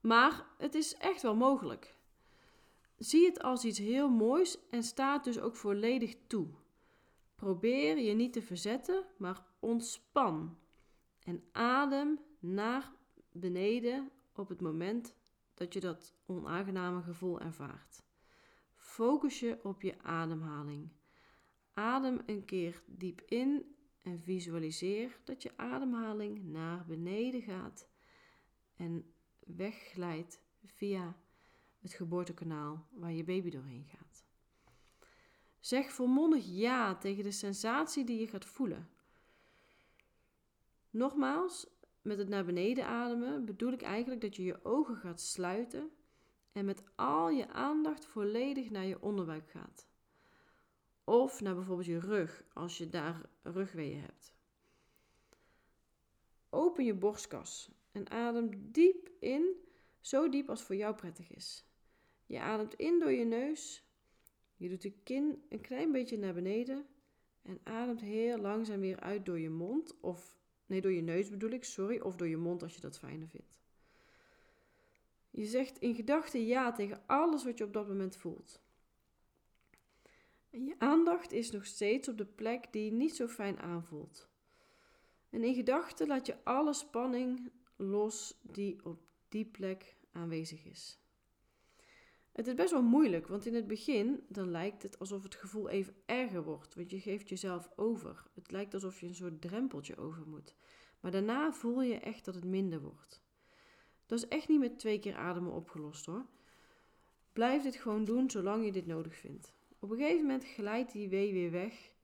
Maar 0.00 0.46
het 0.58 0.74
is 0.74 0.94
echt 0.94 1.22
wel 1.22 1.34
mogelijk. 1.34 1.96
Zie 3.02 3.26
het 3.26 3.42
als 3.42 3.64
iets 3.64 3.78
heel 3.78 4.08
moois 4.08 4.68
en 4.70 4.82
sta 4.82 5.12
het 5.12 5.24
dus 5.24 5.38
ook 5.38 5.56
volledig 5.56 6.16
toe. 6.26 6.48
Probeer 7.34 7.98
je 7.98 8.12
niet 8.12 8.32
te 8.32 8.42
verzetten, 8.42 9.04
maar 9.18 9.46
ontspan. 9.58 10.58
En 11.24 11.44
adem 11.52 12.18
naar 12.38 12.92
beneden 13.32 14.10
op 14.34 14.48
het 14.48 14.60
moment 14.60 15.14
dat 15.54 15.72
je 15.72 15.80
dat 15.80 16.14
onaangename 16.26 17.02
gevoel 17.02 17.40
ervaart. 17.40 18.02
Focus 18.76 19.40
je 19.40 19.58
op 19.62 19.82
je 19.82 20.02
ademhaling. 20.02 20.88
Adem 21.74 22.20
een 22.26 22.44
keer 22.44 22.82
diep 22.86 23.20
in 23.20 23.76
en 24.02 24.20
visualiseer 24.20 25.20
dat 25.24 25.42
je 25.42 25.56
ademhaling 25.56 26.44
naar 26.44 26.84
beneden 26.86 27.42
gaat 27.42 27.88
en 28.76 29.12
wegglijdt 29.38 30.40
via 30.64 31.16
het 31.82 31.92
geboortekanaal 31.92 32.86
waar 32.90 33.12
je 33.12 33.24
baby 33.24 33.50
doorheen 33.50 33.84
gaat. 33.84 34.24
Zeg 35.60 35.92
volmondig 35.92 36.44
ja 36.46 36.96
tegen 36.96 37.24
de 37.24 37.30
sensatie 37.30 38.04
die 38.04 38.20
je 38.20 38.26
gaat 38.26 38.44
voelen. 38.44 38.88
Nogmaals, 40.90 41.66
met 42.02 42.18
het 42.18 42.28
naar 42.28 42.44
beneden 42.44 42.86
ademen 42.86 43.44
bedoel 43.44 43.72
ik 43.72 43.82
eigenlijk 43.82 44.20
dat 44.20 44.36
je 44.36 44.42
je 44.42 44.64
ogen 44.64 44.96
gaat 44.96 45.20
sluiten 45.20 45.90
en 46.52 46.64
met 46.64 46.82
al 46.94 47.30
je 47.30 47.48
aandacht 47.48 48.06
volledig 48.06 48.70
naar 48.70 48.84
je 48.84 49.02
onderbuik 49.02 49.50
gaat. 49.50 49.86
Of 51.04 51.40
naar 51.40 51.54
bijvoorbeeld 51.54 51.86
je 51.86 51.98
rug 51.98 52.44
als 52.52 52.78
je 52.78 52.88
daar 52.88 53.20
rugweeën 53.42 54.00
hebt. 54.00 54.34
Open 56.50 56.84
je 56.84 56.94
borstkas 56.94 57.70
en 57.92 58.10
adem 58.10 58.72
diep 58.72 59.10
in, 59.18 59.56
zo 60.00 60.28
diep 60.28 60.48
als 60.48 60.62
voor 60.62 60.76
jou 60.76 60.94
prettig 60.94 61.30
is. 61.30 61.64
Je 62.32 62.40
ademt 62.40 62.74
in 62.74 62.98
door 62.98 63.12
je 63.12 63.24
neus. 63.24 63.84
Je 64.56 64.68
doet 64.68 64.82
de 64.82 64.90
kin 64.90 65.42
een 65.48 65.60
klein 65.60 65.92
beetje 65.92 66.18
naar 66.18 66.34
beneden. 66.34 66.86
En 67.42 67.60
ademt 67.62 68.00
heel 68.00 68.38
langzaam 68.38 68.80
weer 68.80 69.00
uit 69.00 69.26
door 69.26 69.38
je 69.38 69.50
mond. 69.50 70.00
Of, 70.00 70.36
nee, 70.66 70.80
door 70.80 70.92
je 70.92 71.00
neus 71.00 71.30
bedoel 71.30 71.50
ik, 71.50 71.64
sorry. 71.64 72.00
Of 72.00 72.16
door 72.16 72.28
je 72.28 72.36
mond 72.36 72.62
als 72.62 72.74
je 72.74 72.80
dat 72.80 72.98
fijner 72.98 73.28
vindt. 73.28 73.60
Je 75.30 75.44
zegt 75.44 75.78
in 75.78 75.94
gedachten 75.94 76.46
ja 76.46 76.72
tegen 76.72 77.02
alles 77.06 77.44
wat 77.44 77.58
je 77.58 77.64
op 77.64 77.72
dat 77.72 77.88
moment 77.88 78.16
voelt. 78.16 78.62
En 80.50 80.64
je 80.64 80.74
aandacht 80.78 81.32
is 81.32 81.50
nog 81.50 81.66
steeds 81.66 82.08
op 82.08 82.18
de 82.18 82.26
plek 82.26 82.72
die 82.72 82.84
je 82.84 82.92
niet 82.92 83.16
zo 83.16 83.26
fijn 83.26 83.58
aanvoelt. 83.58 84.28
En 85.30 85.44
in 85.44 85.54
gedachten 85.54 86.06
laat 86.06 86.26
je 86.26 86.44
alle 86.44 86.72
spanning 86.72 87.50
los 87.76 88.40
die 88.42 88.84
op 88.84 89.00
die 89.28 89.44
plek 89.44 89.96
aanwezig 90.12 90.64
is. 90.64 91.01
Het 92.32 92.46
is 92.46 92.54
best 92.54 92.70
wel 92.70 92.82
moeilijk, 92.82 93.26
want 93.26 93.46
in 93.46 93.54
het 93.54 93.66
begin 93.66 94.24
dan 94.28 94.50
lijkt 94.50 94.82
het 94.82 94.98
alsof 94.98 95.22
het 95.22 95.34
gevoel 95.34 95.68
even 95.68 95.94
erger 96.06 96.42
wordt, 96.42 96.74
want 96.74 96.90
je 96.90 97.00
geeft 97.00 97.28
jezelf 97.28 97.70
over. 97.76 98.22
Het 98.34 98.50
lijkt 98.50 98.74
alsof 98.74 99.00
je 99.00 99.06
een 99.06 99.14
soort 99.14 99.40
drempeltje 99.40 99.96
over 99.96 100.26
moet. 100.26 100.54
Maar 101.00 101.10
daarna 101.10 101.52
voel 101.52 101.82
je 101.82 101.98
echt 101.98 102.24
dat 102.24 102.34
het 102.34 102.44
minder 102.44 102.80
wordt. 102.80 103.22
Dat 104.06 104.18
is 104.18 104.28
echt 104.28 104.48
niet 104.48 104.58
met 104.58 104.78
twee 104.78 104.98
keer 104.98 105.16
ademen 105.16 105.52
opgelost 105.52 106.06
hoor. 106.06 106.26
Blijf 107.32 107.62
dit 107.62 107.76
gewoon 107.76 108.04
doen 108.04 108.30
zolang 108.30 108.64
je 108.64 108.72
dit 108.72 108.86
nodig 108.86 109.16
vindt. 109.16 109.52
Op 109.78 109.90
een 109.90 109.96
gegeven 109.96 110.20
moment 110.20 110.44
glijdt 110.44 110.92
die 110.92 111.08
wee 111.08 111.32
weer 111.32 111.50
weg 111.50 111.94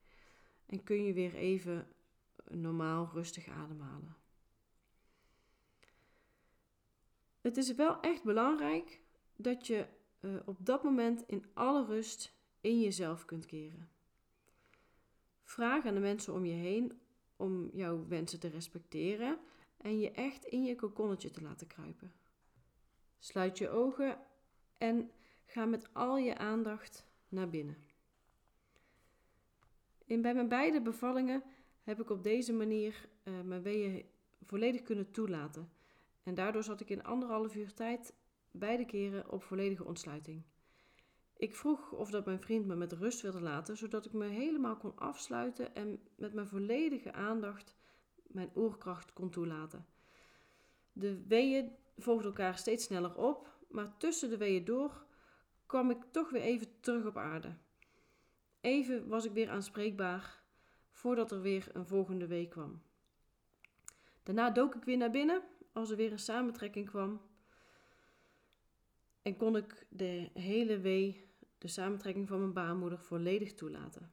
en 0.65 0.83
kun 0.83 1.03
je 1.03 1.13
weer 1.13 1.35
even 1.35 1.87
normaal 2.47 3.09
rustig 3.13 3.47
ademhalen. 3.47 4.15
Het 7.41 7.57
is 7.57 7.75
wel 7.75 7.99
echt 7.99 8.23
belangrijk 8.23 9.01
dat 9.35 9.67
je 9.67 9.85
uh, 10.21 10.35
op 10.45 10.65
dat 10.65 10.83
moment 10.83 11.23
in 11.27 11.45
alle 11.53 11.85
rust 11.85 12.33
in 12.61 12.81
jezelf 12.81 13.25
kunt 13.25 13.45
keren. 13.45 13.89
Vraag 15.43 15.85
aan 15.85 15.93
de 15.93 15.99
mensen 15.99 16.33
om 16.33 16.45
je 16.45 16.53
heen 16.53 16.99
om 17.35 17.69
jouw 17.73 18.07
wensen 18.07 18.39
te 18.39 18.47
respecteren 18.47 19.39
en 19.77 19.99
je 19.99 20.11
echt 20.11 20.45
in 20.45 20.63
je 20.63 20.75
kokonnetje 20.75 21.31
te 21.31 21.41
laten 21.41 21.67
kruipen. 21.67 22.13
Sluit 23.19 23.57
je 23.57 23.69
ogen 23.69 24.17
en 24.77 25.11
ga 25.45 25.65
met 25.65 25.93
al 25.93 26.17
je 26.17 26.37
aandacht 26.37 27.05
naar 27.29 27.49
binnen. 27.49 27.77
In 30.05 30.21
bij 30.21 30.33
mijn 30.33 30.47
beide 30.47 30.81
bevallingen 30.81 31.43
heb 31.83 31.99
ik 31.99 32.09
op 32.09 32.23
deze 32.23 32.53
manier 32.53 33.09
uh, 33.23 33.41
mijn 33.41 33.61
weeën 33.61 34.05
volledig 34.45 34.81
kunnen 34.81 35.11
toelaten. 35.11 35.71
En 36.23 36.35
daardoor 36.35 36.63
zat 36.63 36.81
ik 36.81 36.89
in 36.89 37.03
anderhalf 37.03 37.55
uur 37.55 37.73
tijd 37.73 38.13
beide 38.51 38.85
keren 38.85 39.31
op 39.31 39.43
volledige 39.43 39.85
ontsluiting. 39.85 40.43
Ik 41.37 41.55
vroeg 41.55 41.91
of 41.91 42.09
dat 42.09 42.25
mijn 42.25 42.39
vriend 42.39 42.65
me 42.65 42.75
met 42.75 42.91
rust 42.91 43.21
wilde 43.21 43.41
laten, 43.41 43.77
zodat 43.77 44.05
ik 44.05 44.13
me 44.13 44.25
helemaal 44.25 44.77
kon 44.77 44.97
afsluiten 44.97 45.75
en 45.75 45.99
met 46.15 46.33
mijn 46.33 46.47
volledige 46.47 47.13
aandacht 47.13 47.75
mijn 48.27 48.51
oerkracht 48.55 49.13
kon 49.13 49.29
toelaten. 49.29 49.85
De 50.91 51.23
weeën 51.27 51.71
volgden 51.97 52.27
elkaar 52.27 52.57
steeds 52.57 52.83
sneller 52.83 53.15
op, 53.15 53.57
maar 53.69 53.97
tussen 53.97 54.29
de 54.29 54.37
weeën 54.37 54.65
door 54.65 55.05
kwam 55.65 55.89
ik 55.89 56.03
toch 56.11 56.29
weer 56.29 56.41
even 56.41 56.79
terug 56.79 57.05
op 57.05 57.17
aarde. 57.17 57.57
Even 58.61 59.07
was 59.07 59.25
ik 59.25 59.31
weer 59.31 59.49
aanspreekbaar 59.49 60.43
voordat 60.91 61.31
er 61.31 61.41
weer 61.41 61.69
een 61.73 61.87
volgende 61.87 62.27
week 62.27 62.49
kwam. 62.49 62.81
Daarna 64.23 64.49
dook 64.49 64.75
ik 64.75 64.83
weer 64.83 64.97
naar 64.97 65.11
binnen 65.11 65.43
als 65.73 65.89
er 65.89 65.97
weer 65.97 66.11
een 66.11 66.19
samentrekking 66.19 66.89
kwam 66.89 67.21
en 69.21 69.37
kon 69.37 69.55
ik 69.55 69.85
de 69.89 70.29
hele 70.33 70.79
wee, 70.79 71.29
de 71.57 71.67
samentrekking 71.67 72.27
van 72.27 72.39
mijn 72.39 72.53
baarmoeder, 72.53 72.99
volledig 72.99 73.53
toelaten. 73.53 74.11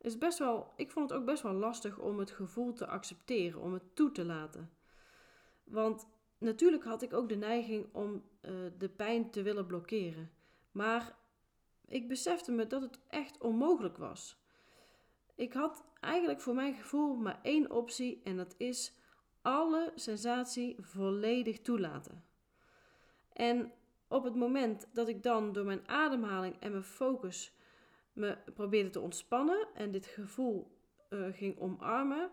Is 0.00 0.18
best 0.18 0.38
wel, 0.38 0.72
ik 0.76 0.90
vond 0.90 1.10
het 1.10 1.18
ook 1.18 1.26
best 1.26 1.42
wel 1.42 1.52
lastig 1.52 1.98
om 1.98 2.18
het 2.18 2.30
gevoel 2.30 2.72
te 2.72 2.86
accepteren, 2.86 3.60
om 3.60 3.72
het 3.72 3.96
toe 3.96 4.12
te 4.12 4.24
laten. 4.24 4.70
Want 5.64 6.08
natuurlijk 6.38 6.84
had 6.84 7.02
ik 7.02 7.12
ook 7.12 7.28
de 7.28 7.36
neiging 7.36 7.94
om 7.94 8.12
uh, 8.42 8.50
de 8.78 8.88
pijn 8.88 9.30
te 9.30 9.42
willen 9.42 9.66
blokkeren. 9.66 10.30
Maar 10.70 11.16
ik 11.86 12.08
besefte 12.08 12.52
me 12.52 12.66
dat 12.66 12.82
het 12.82 13.00
echt 13.08 13.38
onmogelijk 13.38 13.96
was. 13.96 14.42
Ik 15.34 15.52
had 15.52 15.84
eigenlijk 16.00 16.40
voor 16.40 16.54
mijn 16.54 16.74
gevoel 16.74 17.16
maar 17.16 17.40
één 17.42 17.70
optie 17.70 18.20
en 18.24 18.36
dat 18.36 18.54
is 18.58 18.98
alle 19.42 19.92
sensatie 19.94 20.76
volledig 20.80 21.60
toelaten. 21.60 22.24
En 23.32 23.72
op 24.08 24.24
het 24.24 24.34
moment 24.34 24.88
dat 24.92 25.08
ik 25.08 25.22
dan 25.22 25.52
door 25.52 25.64
mijn 25.64 25.88
ademhaling 25.88 26.56
en 26.60 26.70
mijn 26.70 26.82
focus 26.82 27.56
me 28.12 28.38
probeerde 28.54 28.90
te 28.90 29.00
ontspannen 29.00 29.68
en 29.74 29.90
dit 29.90 30.06
gevoel 30.06 30.76
uh, 31.10 31.26
ging 31.32 31.58
omarmen, 31.58 32.30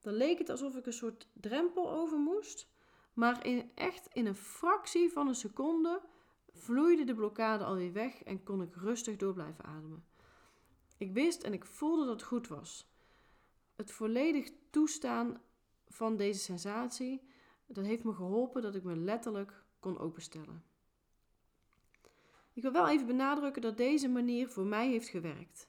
dan 0.00 0.14
leek 0.14 0.38
het 0.38 0.48
alsof 0.48 0.76
ik 0.76 0.86
een 0.86 0.92
soort 0.92 1.28
drempel 1.32 1.90
over 1.90 2.18
moest. 2.18 2.68
Maar 3.12 3.46
in, 3.46 3.70
echt 3.74 4.08
in 4.12 4.26
een 4.26 4.34
fractie 4.34 5.12
van 5.12 5.28
een 5.28 5.34
seconde 5.34 6.02
vloeide 6.52 7.04
de 7.04 7.14
blokkade 7.14 7.64
alweer 7.64 7.92
weg 7.92 8.22
en 8.22 8.42
kon 8.42 8.62
ik 8.62 8.74
rustig 8.74 9.16
door 9.16 9.32
blijven 9.32 9.64
ademen. 9.64 10.04
Ik 10.96 11.12
wist 11.12 11.42
en 11.42 11.52
ik 11.52 11.64
voelde 11.64 12.04
dat 12.04 12.14
het 12.14 12.22
goed 12.22 12.48
was. 12.48 12.90
Het 13.76 13.92
volledig 13.92 14.50
toestaan 14.70 15.40
van 15.86 16.16
deze 16.16 16.40
sensatie, 16.40 17.28
dat 17.66 17.84
heeft 17.84 18.04
me 18.04 18.12
geholpen 18.12 18.62
dat 18.62 18.74
ik 18.74 18.82
me 18.82 18.96
letterlijk 18.96 19.64
kon 19.80 19.98
openstellen. 19.98 20.64
Ik 22.56 22.62
wil 22.62 22.72
wel 22.72 22.88
even 22.88 23.06
benadrukken 23.06 23.62
dat 23.62 23.76
deze 23.76 24.08
manier 24.08 24.48
voor 24.48 24.66
mij 24.66 24.88
heeft 24.88 25.08
gewerkt. 25.08 25.68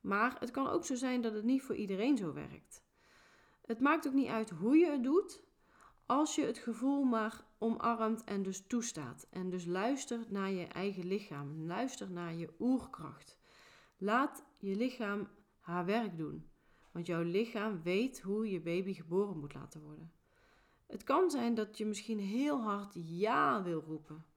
Maar 0.00 0.36
het 0.38 0.50
kan 0.50 0.68
ook 0.68 0.84
zo 0.84 0.94
zijn 0.94 1.20
dat 1.20 1.32
het 1.32 1.44
niet 1.44 1.62
voor 1.62 1.74
iedereen 1.74 2.16
zo 2.16 2.32
werkt. 2.32 2.84
Het 3.64 3.80
maakt 3.80 4.06
ook 4.06 4.12
niet 4.12 4.28
uit 4.28 4.50
hoe 4.50 4.76
je 4.76 4.90
het 4.90 5.02
doet, 5.02 5.42
als 6.06 6.34
je 6.34 6.44
het 6.44 6.58
gevoel 6.58 7.02
maar 7.02 7.44
omarmt 7.58 8.24
en 8.24 8.42
dus 8.42 8.66
toestaat. 8.66 9.26
En 9.30 9.50
dus 9.50 9.64
luistert 9.64 10.30
naar 10.30 10.50
je 10.50 10.66
eigen 10.66 11.06
lichaam, 11.06 11.66
luister 11.66 12.10
naar 12.10 12.34
je 12.34 12.54
oerkracht. 12.58 13.38
Laat 13.98 14.44
je 14.58 14.76
lichaam 14.76 15.28
haar 15.60 15.84
werk 15.84 16.16
doen. 16.16 16.50
Want 16.92 17.06
jouw 17.06 17.22
lichaam 17.22 17.82
weet 17.82 18.20
hoe 18.20 18.50
je 18.50 18.60
baby 18.60 18.92
geboren 18.92 19.38
moet 19.38 19.54
laten 19.54 19.82
worden. 19.82 20.12
Het 20.86 21.04
kan 21.04 21.30
zijn 21.30 21.54
dat 21.54 21.78
je 21.78 21.86
misschien 21.86 22.18
heel 22.18 22.60
hard 22.60 22.92
ja 22.94 23.62
wil 23.62 23.80
roepen. 23.80 24.31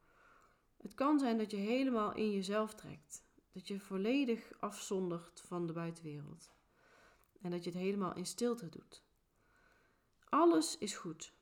Het 0.86 0.94
kan 0.94 1.20
zijn 1.20 1.38
dat 1.38 1.52
je 1.52 1.58
helemaal 1.58 2.14
in 2.14 2.32
jezelf 2.32 2.74
trekt. 2.74 3.24
Dat 3.52 3.68
je 3.68 3.80
volledig 3.80 4.52
afzondert 4.60 5.42
van 5.46 5.68
de 5.68 5.74
buitenwereld. 5.74 6.54
En 7.42 7.52
dat 7.52 7.64
je 7.64 7.70
het 7.70 7.80
helemaal 7.80 8.16
in 8.16 8.26
stilte 8.26 8.70
doet. 8.70 9.04
Alles 10.30 10.78
is 10.78 10.96
goed. 10.96 11.34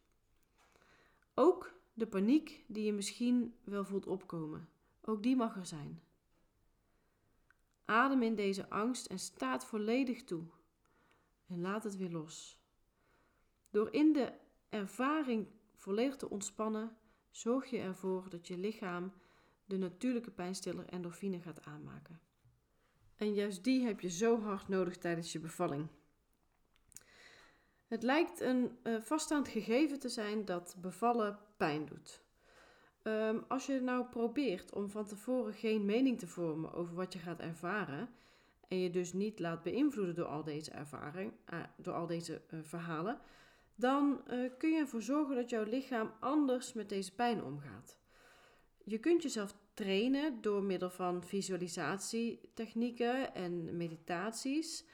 Ook 1.33 1.73
de 1.93 2.07
paniek 2.07 2.63
die 2.67 2.83
je 2.83 2.93
misschien 2.93 3.55
wel 3.63 3.85
voelt 3.85 4.07
opkomen. 4.07 4.69
Ook 5.01 5.23
die 5.23 5.35
mag 5.35 5.55
er 5.55 5.65
zijn. 5.65 6.03
Adem 7.85 8.21
in 8.21 8.35
deze 8.35 8.69
angst 8.69 9.05
en 9.05 9.19
staat 9.19 9.65
volledig 9.65 10.23
toe. 10.23 10.43
En 11.47 11.61
laat 11.61 11.83
het 11.83 11.97
weer 11.97 12.11
los. 12.11 12.59
Door 13.69 13.93
in 13.93 14.13
de 14.13 14.33
ervaring 14.69 15.47
volledig 15.75 16.15
te 16.15 16.29
ontspannen, 16.29 16.97
zorg 17.31 17.69
je 17.69 17.79
ervoor 17.79 18.29
dat 18.29 18.47
je 18.47 18.57
lichaam 18.57 19.13
de 19.65 19.77
natuurlijke 19.77 20.31
pijnstiller 20.31 20.85
endorfine 20.85 21.39
gaat 21.39 21.65
aanmaken. 21.65 22.19
En 23.15 23.33
juist 23.33 23.63
die 23.63 23.85
heb 23.85 23.99
je 23.99 24.09
zo 24.09 24.41
hard 24.41 24.67
nodig 24.67 24.97
tijdens 24.97 25.31
je 25.31 25.39
bevalling. 25.39 25.87
Het 27.87 28.03
lijkt 28.03 28.39
een 28.39 28.77
uh, 28.83 29.01
vaststaand 29.01 29.47
gegeven 29.47 29.99
te 29.99 30.09
zijn 30.09 30.45
dat 30.45 30.75
bevallen 30.81 31.39
pijn 31.57 31.85
doet. 31.85 32.23
Ehm, 33.01 33.39
als 33.47 33.65
je 33.65 33.81
nou 33.81 34.05
probeert 34.05 34.73
om 34.73 34.89
van 34.89 35.05
tevoren 35.05 35.53
geen 35.53 35.85
mening 35.85 36.19
te 36.19 36.27
vormen 36.27 36.73
over 36.73 36.95
wat 36.95 37.13
je 37.13 37.19
gaat 37.19 37.39
ervaren 37.39 38.09
en 38.67 38.79
je 38.79 38.89
dus 38.89 39.13
niet 39.13 39.39
laat 39.39 39.63
beïnvloeden 39.63 40.15
door 40.15 40.25
al 40.25 40.43
deze 40.43 40.71
ervaring, 40.71 41.33
uh, 41.53 41.59
door 41.77 41.93
al 41.93 42.07
deze 42.07 42.41
uh, 42.49 42.59
verhalen, 42.63 43.19
dan 43.75 44.23
kun 44.57 44.71
je 44.71 44.79
ervoor 44.79 45.01
zorgen 45.01 45.35
dat 45.35 45.49
jouw 45.49 45.63
lichaam 45.63 46.11
anders 46.19 46.73
met 46.73 46.89
deze 46.89 47.15
pijn 47.15 47.43
omgaat. 47.43 47.97
Je 48.83 48.97
kunt 48.97 49.23
jezelf 49.23 49.55
trainen 49.73 50.41
door 50.41 50.63
middel 50.63 50.89
van 50.89 51.23
visualisatietechnieken 51.23 53.35
en 53.35 53.77
meditaties. 53.77 54.85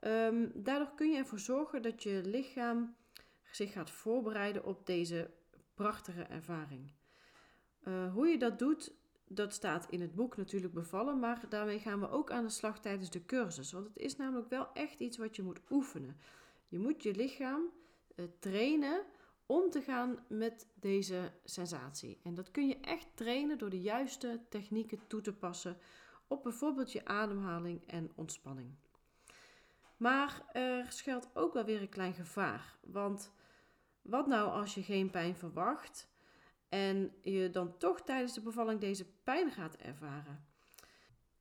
Um, 0.00 0.50
daardoor 0.54 0.94
kun 0.94 1.10
je 1.10 1.16
ervoor 1.16 1.38
zorgen 1.38 1.82
dat 1.82 2.02
je 2.02 2.20
lichaam 2.24 2.96
zich 3.50 3.72
gaat 3.72 3.90
voorbereiden 3.90 4.64
op 4.64 4.86
deze 4.86 5.30
prachtige 5.74 6.22
ervaring. 6.22 6.92
Uh, 7.84 8.12
hoe 8.12 8.28
je 8.28 8.38
dat 8.38 8.58
doet, 8.58 8.92
dat 9.28 9.52
staat 9.52 9.86
in 9.90 10.00
het 10.00 10.14
boek 10.14 10.36
natuurlijk 10.36 10.74
bevallen, 10.74 11.18
maar 11.18 11.44
daarmee 11.48 11.78
gaan 11.78 12.00
we 12.00 12.10
ook 12.10 12.30
aan 12.30 12.44
de 12.44 12.50
slag 12.50 12.80
tijdens 12.80 13.10
de 13.10 13.24
cursus. 13.24 13.72
Want 13.72 13.86
het 13.86 13.98
is 13.98 14.16
namelijk 14.16 14.48
wel 14.48 14.72
echt 14.72 15.00
iets 15.00 15.16
wat 15.16 15.36
je 15.36 15.42
moet 15.42 15.60
oefenen. 15.70 16.16
Je 16.68 16.78
moet 16.78 17.02
je 17.02 17.14
lichaam 17.14 17.62
uh, 18.16 18.26
trainen 18.38 19.04
om 19.48 19.70
te 19.70 19.82
gaan 19.82 20.18
met 20.28 20.66
deze 20.74 21.32
sensatie. 21.44 22.18
En 22.22 22.34
dat 22.34 22.50
kun 22.50 22.68
je 22.68 22.80
echt 22.80 23.06
trainen 23.14 23.58
door 23.58 23.70
de 23.70 23.80
juiste 23.80 24.40
technieken 24.48 25.06
toe 25.06 25.20
te 25.20 25.32
passen 25.32 25.76
op 26.26 26.42
bijvoorbeeld 26.42 26.92
je 26.92 27.04
ademhaling 27.04 27.86
en 27.86 28.10
ontspanning. 28.14 28.74
Maar 29.96 30.42
er 30.52 30.92
schuilt 30.92 31.28
ook 31.34 31.52
wel 31.52 31.64
weer 31.64 31.80
een 31.80 31.88
klein 31.88 32.14
gevaar. 32.14 32.76
Want 32.80 33.32
wat 34.02 34.26
nou 34.26 34.50
als 34.50 34.74
je 34.74 34.82
geen 34.82 35.10
pijn 35.10 35.36
verwacht 35.36 36.08
en 36.68 37.14
je 37.22 37.50
dan 37.50 37.78
toch 37.78 38.00
tijdens 38.00 38.34
de 38.34 38.40
bevalling 38.40 38.80
deze 38.80 39.06
pijn 39.24 39.50
gaat 39.50 39.76
ervaren? 39.76 40.46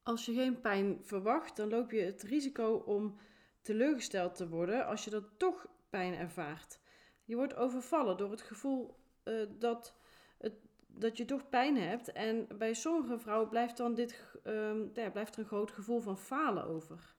Als 0.03 0.25
je 0.25 0.33
geen 0.33 0.61
pijn 0.61 0.99
verwacht, 1.01 1.55
dan 1.55 1.69
loop 1.69 1.91
je 1.91 2.01
het 2.01 2.21
risico 2.21 2.73
om 2.73 3.17
teleurgesteld 3.61 4.35
te 4.35 4.49
worden 4.49 4.85
als 4.85 5.03
je 5.03 5.09
dan 5.09 5.25
toch 5.37 5.67
pijn 5.89 6.13
ervaart. 6.13 6.79
Je 7.27 7.35
wordt 7.35 7.55
overvallen 7.55 8.17
door 8.17 8.31
het 8.31 8.41
gevoel 8.41 8.95
uh, 9.23 9.45
dat, 9.59 9.93
het, 10.37 10.53
dat 10.87 11.17
je 11.17 11.25
toch 11.25 11.49
pijn 11.49 11.77
hebt. 11.77 12.11
En 12.11 12.47
bij 12.57 12.73
sommige 12.73 13.19
vrouwen 13.19 13.49
blijft, 13.49 13.77
dan 13.77 13.93
dit, 13.93 14.23
uh, 14.43 14.93
ja, 14.93 15.09
blijft 15.09 15.33
er 15.33 15.39
een 15.39 15.45
groot 15.45 15.71
gevoel 15.71 15.99
van 15.99 16.17
falen 16.17 16.63
over. 16.63 17.15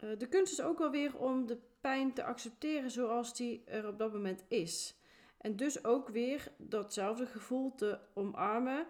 Uh, 0.00 0.18
de 0.18 0.28
kunst 0.28 0.52
is 0.52 0.62
ook 0.62 0.78
wel 0.78 0.90
weer 0.90 1.18
om 1.18 1.46
de 1.46 1.58
pijn 1.80 2.14
te 2.14 2.24
accepteren 2.24 2.90
zoals 2.90 3.36
die 3.36 3.64
er 3.64 3.88
op 3.88 3.98
dat 3.98 4.12
moment 4.12 4.44
is. 4.48 4.98
En 5.38 5.56
dus 5.56 5.84
ook 5.84 6.08
weer 6.08 6.52
datzelfde 6.56 7.26
gevoel 7.26 7.74
te 7.74 7.98
omarmen 8.14 8.86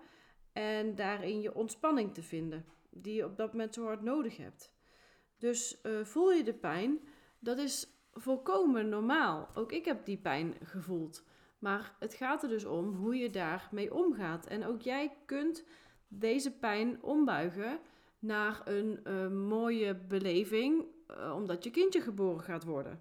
en 0.53 0.94
daarin 0.94 1.40
je 1.40 1.55
ontspanning 1.55 2.14
te 2.14 2.23
vinden, 2.23 2.64
die 2.90 3.14
je 3.14 3.25
op 3.25 3.37
dat 3.37 3.53
moment 3.53 3.75
zo 3.75 3.85
hard 3.85 4.03
nodig 4.03 4.37
hebt. 4.37 4.73
Dus 5.38 5.79
uh, 5.83 6.05
voel 6.05 6.33
je 6.33 6.44
de 6.44 6.55
pijn, 6.55 7.01
dat 7.38 7.59
is 7.59 7.93
volkomen 8.14 8.88
normaal. 8.88 9.48
Ook 9.55 9.72
ik 9.72 9.85
heb 9.85 10.05
die 10.05 10.18
pijn 10.18 10.55
gevoeld. 10.64 11.24
Maar 11.59 11.96
het 11.98 12.14
gaat 12.14 12.42
er 12.42 12.48
dus 12.48 12.64
om 12.64 12.94
hoe 12.94 13.16
je 13.16 13.31
daarmee 13.31 13.94
omgaat. 13.94 14.46
En 14.46 14.66
ook 14.66 14.81
jij 14.81 15.16
kunt 15.27 15.64
deze 16.09 16.50
pijn 16.50 17.03
ombuigen 17.03 17.79
naar 18.18 18.61
een 18.64 19.00
uh, 19.05 19.29
mooie 19.29 19.94
beleving, 19.94 20.85
uh, 21.11 21.35
omdat 21.35 21.64
je 21.64 21.70
kindje 21.70 22.00
geboren 22.00 22.44
gaat 22.44 22.64
worden. 22.64 23.00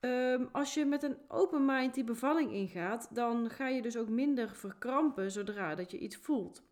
Um, 0.00 0.48
als 0.52 0.74
je 0.74 0.84
met 0.84 1.02
een 1.02 1.16
open 1.28 1.64
mind 1.64 1.94
die 1.94 2.04
bevalling 2.04 2.52
ingaat, 2.52 3.14
dan 3.14 3.50
ga 3.50 3.68
je 3.68 3.82
dus 3.82 3.96
ook 3.96 4.08
minder 4.08 4.54
verkrampen 4.54 5.30
zodra 5.30 5.74
dat 5.74 5.90
je 5.90 5.98
iets 5.98 6.16
voelt. 6.16 6.62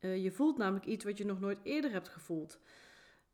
Uh, 0.00 0.22
je 0.22 0.32
voelt 0.32 0.56
namelijk 0.56 0.86
iets 0.86 1.04
wat 1.04 1.18
je 1.18 1.24
nog 1.24 1.40
nooit 1.40 1.58
eerder 1.62 1.90
hebt 1.90 2.08
gevoeld. 2.08 2.60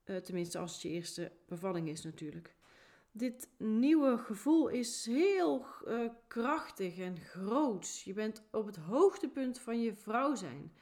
tenminste, 0.05 0.59
als 0.59 0.73
het 0.73 0.83
je 0.83 0.89
eerste 0.89 1.33
bevalling 1.47 1.89
is 1.89 2.03
natuurlijk. 2.03 2.56
Dit 3.17 3.49
nieuwe 3.57 4.19
gevoel 4.19 4.69
is 4.69 5.07
heel 5.07 5.67
uh, 5.87 6.11
krachtig 6.27 6.99
en 6.99 7.21
groot. 7.21 8.01
Je 8.05 8.13
bent 8.13 8.43
op 8.51 8.67
het 8.67 8.77
hoogtepunt 8.77 9.59
van 9.59 9.81
je 9.81 9.95
vrouw 9.95 10.35
zijn. 10.35 10.73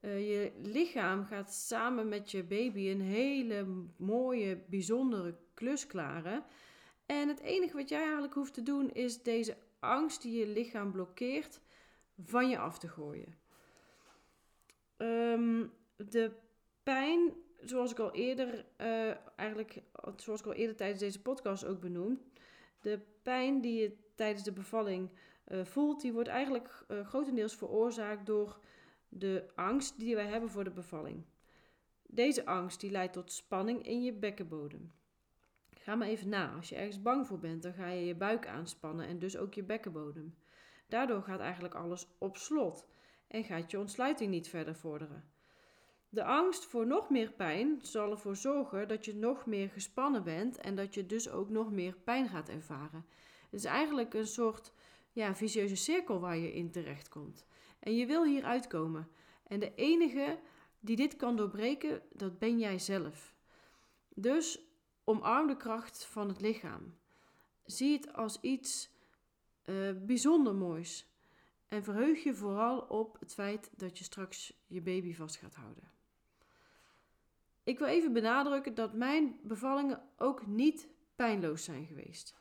Uh, 0.00 0.28
je 0.28 0.52
lichaam 0.62 1.24
gaat 1.24 1.54
samen 1.54 2.08
met 2.08 2.30
je 2.30 2.44
baby 2.44 2.90
een 2.90 3.00
hele 3.00 3.66
mooie, 3.96 4.56
bijzondere 4.68 5.36
klus 5.54 5.86
klaren. 5.86 6.44
En 7.06 7.28
het 7.28 7.40
enige 7.40 7.76
wat 7.76 7.88
jij 7.88 8.02
eigenlijk 8.02 8.34
hoeft 8.34 8.54
te 8.54 8.62
doen 8.62 8.90
is 8.90 9.22
deze 9.22 9.56
angst 9.78 10.22
die 10.22 10.38
je 10.38 10.46
lichaam 10.46 10.92
blokkeert 10.92 11.60
van 12.24 12.48
je 12.48 12.58
af 12.58 12.78
te 12.78 12.88
gooien. 12.88 13.38
Um, 14.96 15.72
de 15.96 16.32
pijn 16.82 17.32
zoals 17.64 17.90
ik 17.90 17.98
al 17.98 18.12
eerder, 18.12 18.64
uh, 18.80 19.14
eigenlijk, 19.36 19.82
zoals 20.16 20.40
ik 20.40 20.46
al 20.46 20.52
eerder 20.52 20.76
tijdens 20.76 21.00
deze 21.00 21.22
podcast 21.22 21.64
ook 21.64 21.80
benoemd, 21.80 22.20
de 22.80 23.00
pijn 23.22 23.60
die 23.60 23.80
je 23.80 23.96
tijdens 24.14 24.44
de 24.44 24.52
bevalling 24.52 25.10
uh, 25.48 25.64
voelt, 25.64 26.00
die 26.00 26.12
wordt 26.12 26.28
eigenlijk 26.28 26.84
uh, 26.88 27.06
grotendeels 27.06 27.56
veroorzaakt 27.56 28.26
door 28.26 28.58
de 29.08 29.46
angst 29.54 29.98
die 29.98 30.14
wij 30.14 30.26
hebben 30.26 30.50
voor 30.50 30.64
de 30.64 30.70
bevalling. 30.70 31.24
Deze 32.02 32.46
angst 32.46 32.80
die 32.80 32.90
leidt 32.90 33.12
tot 33.12 33.32
spanning 33.32 33.86
in 33.86 34.02
je 34.02 34.12
bekkenbodem. 34.12 34.92
Ga 35.70 35.94
maar 35.94 36.08
even 36.08 36.28
na. 36.28 36.54
Als 36.54 36.68
je 36.68 36.76
ergens 36.76 37.02
bang 37.02 37.26
voor 37.26 37.38
bent, 37.38 37.62
dan 37.62 37.72
ga 37.72 37.88
je 37.88 38.04
je 38.04 38.14
buik 38.14 38.46
aanspannen 38.46 39.06
en 39.06 39.18
dus 39.18 39.36
ook 39.36 39.54
je 39.54 39.62
bekkenbodem. 39.62 40.34
Daardoor 40.88 41.22
gaat 41.22 41.40
eigenlijk 41.40 41.74
alles 41.74 42.08
op 42.18 42.36
slot 42.36 42.86
en 43.28 43.44
gaat 43.44 43.70
je 43.70 43.78
ontsluiting 43.78 44.30
niet 44.30 44.48
verder 44.48 44.74
vorderen. 44.74 45.24
De 46.10 46.24
angst 46.24 46.64
voor 46.64 46.86
nog 46.86 47.10
meer 47.10 47.32
pijn 47.32 47.78
zal 47.82 48.10
ervoor 48.10 48.36
zorgen 48.36 48.88
dat 48.88 49.04
je 49.04 49.14
nog 49.14 49.46
meer 49.46 49.68
gespannen 49.68 50.24
bent 50.24 50.56
en 50.58 50.74
dat 50.74 50.94
je 50.94 51.06
dus 51.06 51.30
ook 51.30 51.48
nog 51.48 51.70
meer 51.70 51.94
pijn 52.04 52.28
gaat 52.28 52.48
ervaren. 52.48 53.06
Het 53.50 53.60
is 53.60 53.64
eigenlijk 53.64 54.14
een 54.14 54.26
soort 54.26 54.72
ja, 55.12 55.34
vicieuze 55.34 55.76
cirkel 55.76 56.20
waar 56.20 56.36
je 56.36 56.52
in 56.52 56.70
terecht 56.70 57.08
komt. 57.08 57.46
En 57.78 57.96
je 57.96 58.06
wil 58.06 58.24
hier 58.24 58.44
uitkomen. 58.44 59.08
En 59.46 59.60
de 59.60 59.74
enige 59.74 60.38
die 60.80 60.96
dit 60.96 61.16
kan 61.16 61.36
doorbreken, 61.36 62.02
dat 62.12 62.38
ben 62.38 62.58
jij 62.58 62.78
zelf. 62.78 63.34
Dus 64.14 64.60
omarm 65.04 65.46
de 65.46 65.56
kracht 65.56 66.04
van 66.04 66.28
het 66.28 66.40
lichaam. 66.40 66.94
Zie 67.64 67.92
het 67.92 68.12
als 68.12 68.40
iets 68.40 68.90
uh, 69.64 69.92
bijzonder 70.06 70.54
moois. 70.54 71.12
En 71.66 71.84
verheug 71.84 72.22
je 72.22 72.34
vooral 72.34 72.78
op 72.78 73.16
het 73.20 73.34
feit 73.34 73.70
dat 73.76 73.98
je 73.98 74.04
straks 74.04 74.52
je 74.66 74.80
baby 74.80 75.14
vast 75.14 75.36
gaat 75.36 75.54
houden. 75.54 75.97
Ik 77.68 77.78
wil 77.78 77.86
even 77.86 78.12
benadrukken 78.12 78.74
dat 78.74 78.92
mijn 78.92 79.38
bevallingen 79.42 80.02
ook 80.16 80.46
niet 80.46 80.88
pijnloos 81.16 81.64
zijn 81.64 81.86
geweest. 81.86 82.34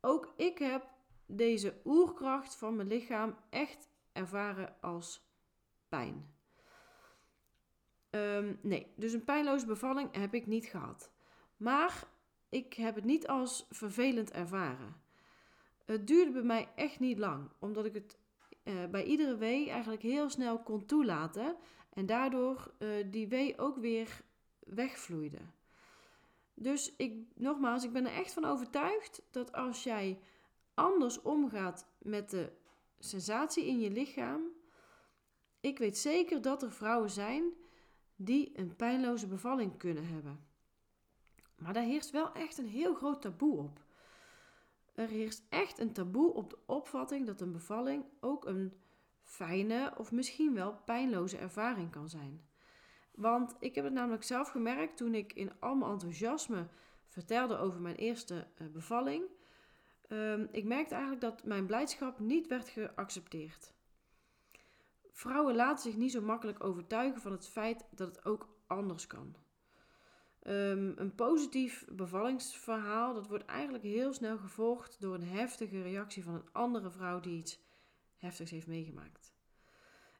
Ook 0.00 0.32
ik 0.36 0.58
heb 0.58 0.88
deze 1.26 1.74
oerkracht 1.84 2.56
van 2.56 2.76
mijn 2.76 2.88
lichaam 2.88 3.36
echt 3.48 3.88
ervaren 4.12 4.76
als 4.80 5.26
pijn. 5.88 6.34
Um, 8.10 8.58
nee, 8.62 8.92
dus 8.96 9.12
een 9.12 9.24
pijnloze 9.24 9.66
bevalling 9.66 10.16
heb 10.16 10.34
ik 10.34 10.46
niet 10.46 10.66
gehad. 10.66 11.10
Maar 11.56 12.04
ik 12.48 12.74
heb 12.74 12.94
het 12.94 13.04
niet 13.04 13.28
als 13.28 13.66
vervelend 13.70 14.30
ervaren. 14.30 14.96
Het 15.84 16.06
duurde 16.06 16.32
bij 16.32 16.42
mij 16.42 16.68
echt 16.74 17.00
niet 17.00 17.18
lang, 17.18 17.48
omdat 17.58 17.84
ik 17.84 17.94
het 17.94 18.18
uh, 18.64 18.86
bij 18.90 19.04
iedere 19.04 19.36
wee 19.36 19.70
eigenlijk 19.70 20.02
heel 20.02 20.28
snel 20.28 20.58
kon 20.58 20.86
toelaten 20.86 21.56
en 21.92 22.06
daardoor 22.06 22.72
uh, 22.78 22.88
die 23.10 23.28
wee 23.28 23.58
ook 23.58 23.76
weer 23.76 24.28
wegvloeide. 24.60 25.40
Dus 26.54 26.96
ik, 26.96 27.14
nogmaals, 27.34 27.84
ik 27.84 27.92
ben 27.92 28.06
er 28.06 28.12
echt 28.12 28.32
van 28.32 28.44
overtuigd 28.44 29.22
dat 29.30 29.52
als 29.52 29.82
jij 29.82 30.20
anders 30.74 31.22
omgaat 31.22 31.86
met 31.98 32.30
de 32.30 32.52
sensatie 32.98 33.66
in 33.66 33.80
je 33.80 33.90
lichaam, 33.90 34.42
ik 35.60 35.78
weet 35.78 35.98
zeker 35.98 36.42
dat 36.42 36.62
er 36.62 36.72
vrouwen 36.72 37.10
zijn 37.10 37.52
die 38.16 38.58
een 38.58 38.76
pijnloze 38.76 39.26
bevalling 39.26 39.76
kunnen 39.76 40.06
hebben. 40.06 40.46
Maar 41.56 41.72
daar 41.72 41.82
heerst 41.82 42.10
wel 42.10 42.32
echt 42.32 42.58
een 42.58 42.68
heel 42.68 42.94
groot 42.94 43.22
taboe 43.22 43.58
op. 43.58 43.84
Er 44.94 45.08
heerst 45.08 45.42
echt 45.48 45.78
een 45.78 45.92
taboe 45.92 46.32
op 46.32 46.50
de 46.50 46.58
opvatting 46.66 47.26
dat 47.26 47.40
een 47.40 47.52
bevalling 47.52 48.04
ook 48.20 48.46
een 48.46 48.72
fijne 49.22 49.92
of 49.96 50.12
misschien 50.12 50.54
wel 50.54 50.74
pijnloze 50.84 51.36
ervaring 51.36 51.90
kan 51.90 52.08
zijn. 52.08 52.48
Want 53.20 53.56
ik 53.58 53.74
heb 53.74 53.84
het 53.84 53.92
namelijk 53.92 54.22
zelf 54.22 54.48
gemerkt 54.48 54.96
toen 54.96 55.14
ik 55.14 55.32
in 55.32 55.52
al 55.58 55.74
mijn 55.74 55.90
enthousiasme 55.90 56.66
vertelde 57.06 57.56
over 57.56 57.80
mijn 57.80 57.96
eerste 57.96 58.46
eh, 58.54 58.66
bevalling. 58.66 59.24
Um, 60.08 60.48
ik 60.52 60.64
merkte 60.64 60.94
eigenlijk 60.94 61.22
dat 61.22 61.44
mijn 61.44 61.66
blijdschap 61.66 62.18
niet 62.18 62.46
werd 62.46 62.68
geaccepteerd. 62.68 63.72
Vrouwen 65.12 65.54
laten 65.54 65.82
zich 65.82 65.96
niet 65.96 66.12
zo 66.12 66.20
makkelijk 66.20 66.64
overtuigen 66.64 67.20
van 67.20 67.32
het 67.32 67.48
feit 67.48 67.84
dat 67.90 68.08
het 68.08 68.24
ook 68.24 68.48
anders 68.66 69.06
kan. 69.06 69.34
Um, 70.42 70.92
een 70.96 71.14
positief 71.14 71.84
bevallingsverhaal, 71.92 73.14
dat 73.14 73.26
wordt 73.26 73.44
eigenlijk 73.44 73.84
heel 73.84 74.12
snel 74.12 74.38
gevolgd 74.38 75.00
door 75.00 75.14
een 75.14 75.28
heftige 75.28 75.82
reactie 75.82 76.24
van 76.24 76.34
een 76.34 76.52
andere 76.52 76.90
vrouw 76.90 77.20
die 77.20 77.38
iets 77.38 77.60
heftigs 78.16 78.50
heeft 78.50 78.66
meegemaakt. 78.66 79.32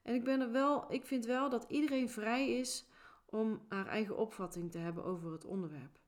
En 0.02 0.14
ik, 0.14 0.24
ben 0.24 0.40
er 0.40 0.50
wel, 0.50 0.92
ik 0.92 1.06
vind 1.06 1.24
wel 1.24 1.48
dat 1.48 1.64
iedereen 1.68 2.10
vrij 2.10 2.50
is 2.50 2.88
om 3.30 3.60
haar 3.68 3.86
eigen 3.86 4.16
opvatting 4.16 4.70
te 4.70 4.78
hebben 4.78 5.04
over 5.04 5.32
het 5.32 5.44
onderwerp. 5.44 5.98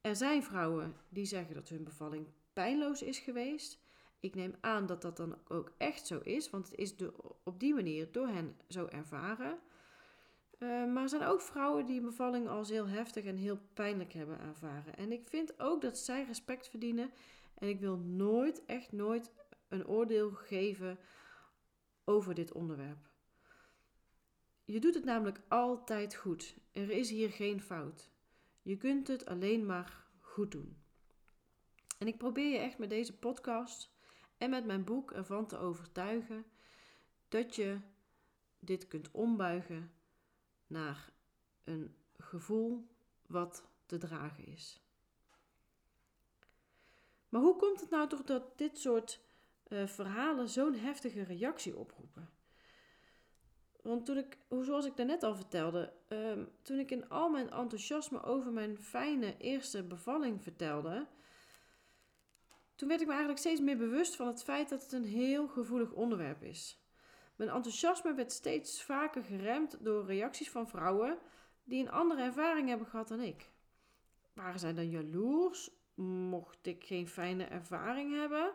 Er 0.00 0.16
zijn 0.16 0.42
vrouwen 0.42 0.96
die 1.08 1.24
zeggen 1.24 1.54
dat 1.54 1.68
hun 1.68 1.84
bevalling 1.84 2.26
pijnloos 2.52 3.02
is 3.02 3.18
geweest. 3.18 3.80
Ik 4.20 4.34
neem 4.34 4.54
aan 4.60 4.86
dat 4.86 5.02
dat 5.02 5.16
dan 5.16 5.36
ook 5.48 5.72
echt 5.76 6.06
zo 6.06 6.18
is, 6.18 6.50
want 6.50 6.70
het 6.70 6.78
is 6.78 6.94
op 7.42 7.60
die 7.60 7.74
manier 7.74 8.12
door 8.12 8.26
hen 8.28 8.56
zo 8.68 8.86
ervaren. 8.86 9.58
Uh, 10.58 10.92
maar 10.92 11.02
er 11.02 11.08
zijn 11.08 11.22
ook 11.22 11.40
vrouwen 11.40 11.86
die 11.86 12.00
bevalling 12.00 12.48
als 12.48 12.68
heel 12.68 12.88
heftig 12.88 13.24
en 13.24 13.36
heel 13.36 13.58
pijnlijk 13.74 14.12
hebben 14.12 14.40
ervaren. 14.40 14.96
En 14.96 15.12
ik 15.12 15.28
vind 15.28 15.60
ook 15.60 15.80
dat 15.80 15.98
zij 15.98 16.24
respect 16.24 16.68
verdienen. 16.68 17.10
En 17.54 17.68
ik 17.68 17.80
wil 17.80 17.96
nooit, 17.96 18.64
echt 18.64 18.92
nooit, 18.92 19.30
een 19.68 19.86
oordeel 19.86 20.30
geven 20.30 20.98
over 22.04 22.34
dit 22.34 22.52
onderwerp. 22.52 23.11
Je 24.64 24.80
doet 24.80 24.94
het 24.94 25.04
namelijk 25.04 25.40
altijd 25.48 26.14
goed. 26.14 26.56
Er 26.72 26.90
is 26.90 27.10
hier 27.10 27.30
geen 27.30 27.60
fout. 27.60 28.10
Je 28.62 28.76
kunt 28.76 29.08
het 29.08 29.26
alleen 29.26 29.66
maar 29.66 30.06
goed 30.20 30.50
doen. 30.50 30.76
En 31.98 32.06
ik 32.06 32.18
probeer 32.18 32.52
je 32.52 32.58
echt 32.58 32.78
met 32.78 32.90
deze 32.90 33.18
podcast 33.18 33.90
en 34.38 34.50
met 34.50 34.64
mijn 34.66 34.84
boek 34.84 35.12
ervan 35.12 35.46
te 35.46 35.58
overtuigen 35.58 36.44
dat 37.28 37.54
je 37.54 37.78
dit 38.58 38.88
kunt 38.88 39.10
ombuigen 39.10 39.92
naar 40.66 41.12
een 41.64 41.94
gevoel 42.16 42.88
wat 43.26 43.68
te 43.86 43.98
dragen 43.98 44.46
is. 44.46 44.80
Maar 47.28 47.40
hoe 47.40 47.56
komt 47.56 47.80
het 47.80 47.90
nou 47.90 48.08
toch 48.08 48.22
dat 48.22 48.58
dit 48.58 48.78
soort 48.78 49.20
uh, 49.68 49.86
verhalen 49.86 50.48
zo'n 50.48 50.74
heftige 50.74 51.22
reactie 51.22 51.76
oproepen? 51.76 52.30
Want 53.82 54.06
toen 54.06 54.16
ik, 54.16 54.38
zoals 54.60 54.86
ik 54.86 54.96
daarnet 54.96 55.22
al 55.22 55.34
vertelde, 55.34 55.92
um, 56.08 56.48
toen 56.62 56.78
ik 56.78 56.90
in 56.90 57.08
al 57.08 57.28
mijn 57.28 57.50
enthousiasme 57.50 58.22
over 58.22 58.52
mijn 58.52 58.78
fijne 58.78 59.36
eerste 59.36 59.82
bevalling 59.82 60.42
vertelde, 60.42 61.06
toen 62.74 62.88
werd 62.88 63.00
ik 63.00 63.06
me 63.06 63.12
eigenlijk 63.12 63.42
steeds 63.42 63.60
meer 63.60 63.76
bewust 63.76 64.16
van 64.16 64.26
het 64.26 64.42
feit 64.42 64.68
dat 64.68 64.82
het 64.82 64.92
een 64.92 65.04
heel 65.04 65.48
gevoelig 65.48 65.92
onderwerp 65.92 66.42
is. 66.42 66.82
Mijn 67.36 67.50
enthousiasme 67.50 68.14
werd 68.14 68.32
steeds 68.32 68.82
vaker 68.82 69.24
geremd 69.24 69.84
door 69.84 70.06
reacties 70.06 70.50
van 70.50 70.68
vrouwen 70.68 71.18
die 71.64 71.80
een 71.80 71.90
andere 71.90 72.22
ervaring 72.22 72.68
hebben 72.68 72.86
gehad 72.86 73.08
dan 73.08 73.20
ik. 73.20 73.50
Waren 74.32 74.60
zij 74.60 74.74
dan 74.74 74.90
jaloers? 74.90 75.70
Mocht 75.94 76.66
ik 76.66 76.84
geen 76.84 77.08
fijne 77.08 77.44
ervaring 77.44 78.14
hebben? 78.14 78.52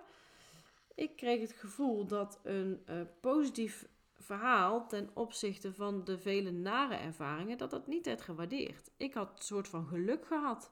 Ik 0.96 1.16
kreeg 1.16 1.42
het 1.42 1.52
gevoel 1.52 2.06
dat 2.06 2.40
een 2.44 2.84
uh, 2.90 3.02
positief 3.22 3.88
verhaal 4.28 4.88
ten 4.88 5.10
opzichte 5.14 5.74
van 5.74 6.04
de 6.04 6.18
vele 6.18 6.52
nare 6.52 6.96
ervaringen, 6.96 7.58
dat 7.58 7.70
dat 7.70 7.88
niet 7.88 8.06
werd 8.06 8.22
gewaardeerd. 8.22 8.92
Ik 8.98 9.14
had 9.14 9.30
een 9.30 9.44
soort 9.44 9.68
van 9.68 9.86
geluk 9.88 10.26
gehad. 10.26 10.72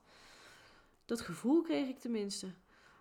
Dat 1.06 1.22
gevoel 1.22 1.62
kreeg 1.62 1.88
ik 1.88 2.00
tenminste. 2.00 2.54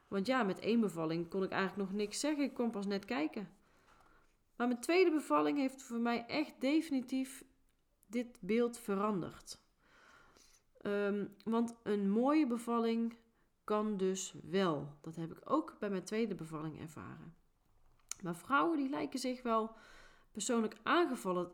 Want 0.09 0.27
ja, 0.27 0.43
met 0.43 0.59
één 0.59 0.81
bevalling 0.81 1.29
kon 1.29 1.43
ik 1.43 1.51
eigenlijk 1.51 1.91
nog 1.91 1.99
niks 1.99 2.21
zeggen. 2.21 2.45
Ik 2.45 2.55
kon 2.55 2.71
pas 2.71 2.87
net 2.87 3.05
kijken. 3.05 3.49
Maar 4.57 4.67
mijn 4.67 4.81
tweede 4.81 5.11
bevalling 5.11 5.59
heeft 5.59 5.83
voor 5.83 6.01
mij 6.01 6.27
echt 6.27 6.61
definitief 6.61 7.45
dit 8.07 8.39
beeld 8.41 8.79
veranderd. 8.79 9.59
Um, 10.83 11.35
want 11.45 11.75
een 11.83 12.11
mooie 12.11 12.47
bevalling 12.47 13.17
kan 13.65 13.97
dus 13.97 14.35
wel. 14.43 14.97
Dat 15.01 15.17
heb 15.17 15.31
ik 15.31 15.51
ook 15.51 15.77
bij 15.79 15.91
mijn 15.91 16.05
tweede 16.05 16.35
bevalling 16.35 16.81
ervaren. 16.81 17.35
Maar 18.23 18.37
vrouwen 18.37 18.77
die 18.77 18.89
lijken 18.89 19.19
zich 19.19 19.43
wel 19.43 19.77
persoonlijk 20.35 20.77
aangevallen 20.83 21.53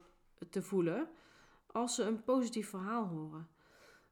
te 0.50 0.62
voelen 0.62 1.08
als 1.66 1.94
ze 1.94 2.02
een 2.02 2.24
positief 2.24 2.68
verhaal 2.68 3.06
horen. 3.06 3.48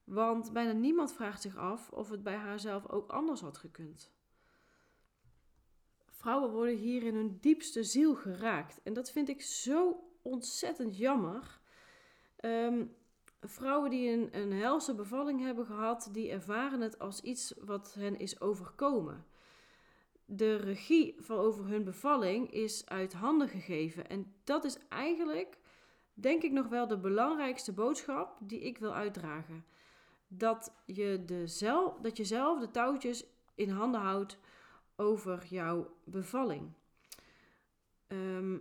Want 0.04 0.52
bijna 0.52 0.72
niemand 0.72 1.12
vraagt 1.12 1.42
zich 1.42 1.56
af 1.56 1.90
of 1.90 2.10
het 2.10 2.22
bij 2.22 2.36
haarzelf 2.36 2.88
ook 2.88 3.10
anders 3.10 3.40
had 3.40 3.58
gekund. 3.58 4.10
Vrouwen 6.06 6.50
worden 6.50 6.76
hier 6.76 7.02
in 7.02 7.14
hun 7.14 7.38
diepste 7.40 7.84
ziel 7.84 8.14
geraakt. 8.14 8.80
En 8.82 8.92
dat 8.92 9.10
vind 9.10 9.28
ik 9.28 9.42
zo 9.42 10.04
ontzettend 10.22 10.96
jammer. 10.96 11.60
Ehm, 12.36 12.84
vrouwen 13.40 13.90
die 13.90 14.10
een, 14.10 14.38
een 14.40 14.52
helse 14.52 14.94
bevalling 14.94 15.40
hebben 15.40 15.66
gehad, 15.66 16.08
die 16.12 16.30
ervaren 16.30 16.80
het 16.80 16.98
als 16.98 17.20
iets 17.20 17.54
wat 17.60 17.94
hen 17.94 18.18
is 18.18 18.40
overkomen. 18.40 19.26
De 20.30 20.56
regie 20.56 21.14
van 21.18 21.36
over 21.36 21.66
hun 21.66 21.84
bevalling 21.84 22.50
is 22.52 22.86
uit 22.86 23.12
handen 23.12 23.48
gegeven. 23.48 24.08
En 24.08 24.34
dat 24.44 24.64
is 24.64 24.78
eigenlijk, 24.88 25.58
denk 26.14 26.42
ik, 26.42 26.52
nog 26.52 26.68
wel 26.68 26.86
de 26.86 26.98
belangrijkste 26.98 27.72
boodschap 27.72 28.36
die 28.40 28.60
ik 28.60 28.78
wil 28.78 28.94
uitdragen. 28.94 29.64
Dat 30.26 30.74
je, 30.86 31.22
de 31.26 31.46
zelf, 31.46 31.94
dat 32.00 32.16
je 32.16 32.24
zelf 32.24 32.60
de 32.60 32.70
touwtjes 32.70 33.24
in 33.54 33.70
handen 33.70 34.00
houdt 34.00 34.38
over 34.96 35.46
jouw 35.46 35.96
bevalling. 36.04 36.72
Ehm, 38.06 38.58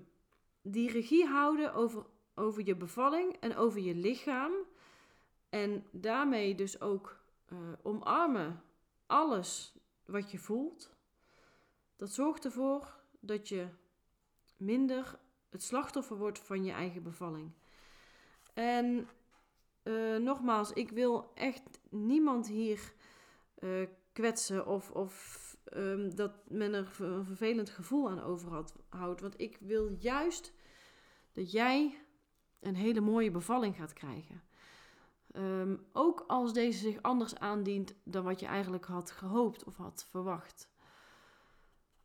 die 0.62 0.92
regie 0.92 1.26
houden 1.26 1.74
over, 1.74 2.06
over 2.36 2.66
je 2.66 2.76
bevalling 2.76 3.36
en 3.40 3.56
over 3.56 3.80
je 3.80 3.96
lichaam. 3.96 4.54
En 5.50 5.86
daarmee 5.92 6.56
dus 6.56 6.82
ook 6.82 7.20
uh, 7.54 7.58
omarmen 7.84 8.62
alles 9.06 9.76
wat 10.06 10.32
je 10.32 10.38
voelt. 10.38 10.97
Dat 11.98 12.14
zorgt 12.14 12.46
ervoor 12.46 13.00
dat 13.20 13.50
je 13.50 13.68
minder 14.58 15.20
het 15.50 15.64
slachtoffer 15.64 16.18
wordt 16.18 16.40
van 16.40 16.64
je 16.64 16.72
eigen 16.72 17.04
bevalling. 17.04 17.52
En 18.54 19.08
uh, 19.84 20.18
nogmaals, 20.18 20.74
ik 20.74 20.90
wil 20.92 21.32
echt 21.34 21.80
niemand 21.90 22.48
hier 22.48 22.94
uh, 23.60 23.88
kwetsen 24.12 24.68
of, 24.68 24.92
of 24.92 25.58
um, 25.74 26.16
dat 26.16 26.32
men 26.50 26.74
er 26.74 26.96
een 27.00 27.26
vervelend 27.26 27.70
gevoel 27.70 28.10
aan 28.10 28.22
overhoudt. 28.22 29.22
Want 29.22 29.40
ik 29.42 29.58
wil 29.60 29.96
juist 30.00 30.54
dat 31.32 31.52
jij 31.52 31.98
een 32.60 32.76
hele 32.76 33.02
mooie 33.02 33.32
bevalling 33.32 33.76
gaat 33.76 33.94
krijgen. 33.94 34.44
Um, 35.34 35.86
ook 35.94 36.24
als 36.28 36.54
deze 36.54 36.80
zich 36.80 37.02
anders 37.02 37.36
aandient 37.36 37.96
dan 38.04 38.24
wat 38.24 38.40
je 38.40 38.46
eigenlijk 38.46 38.86
had 38.86 39.12
gehoopt 39.12 39.64
of 39.64 39.78
had 39.78 40.08
verwacht. 40.10 40.70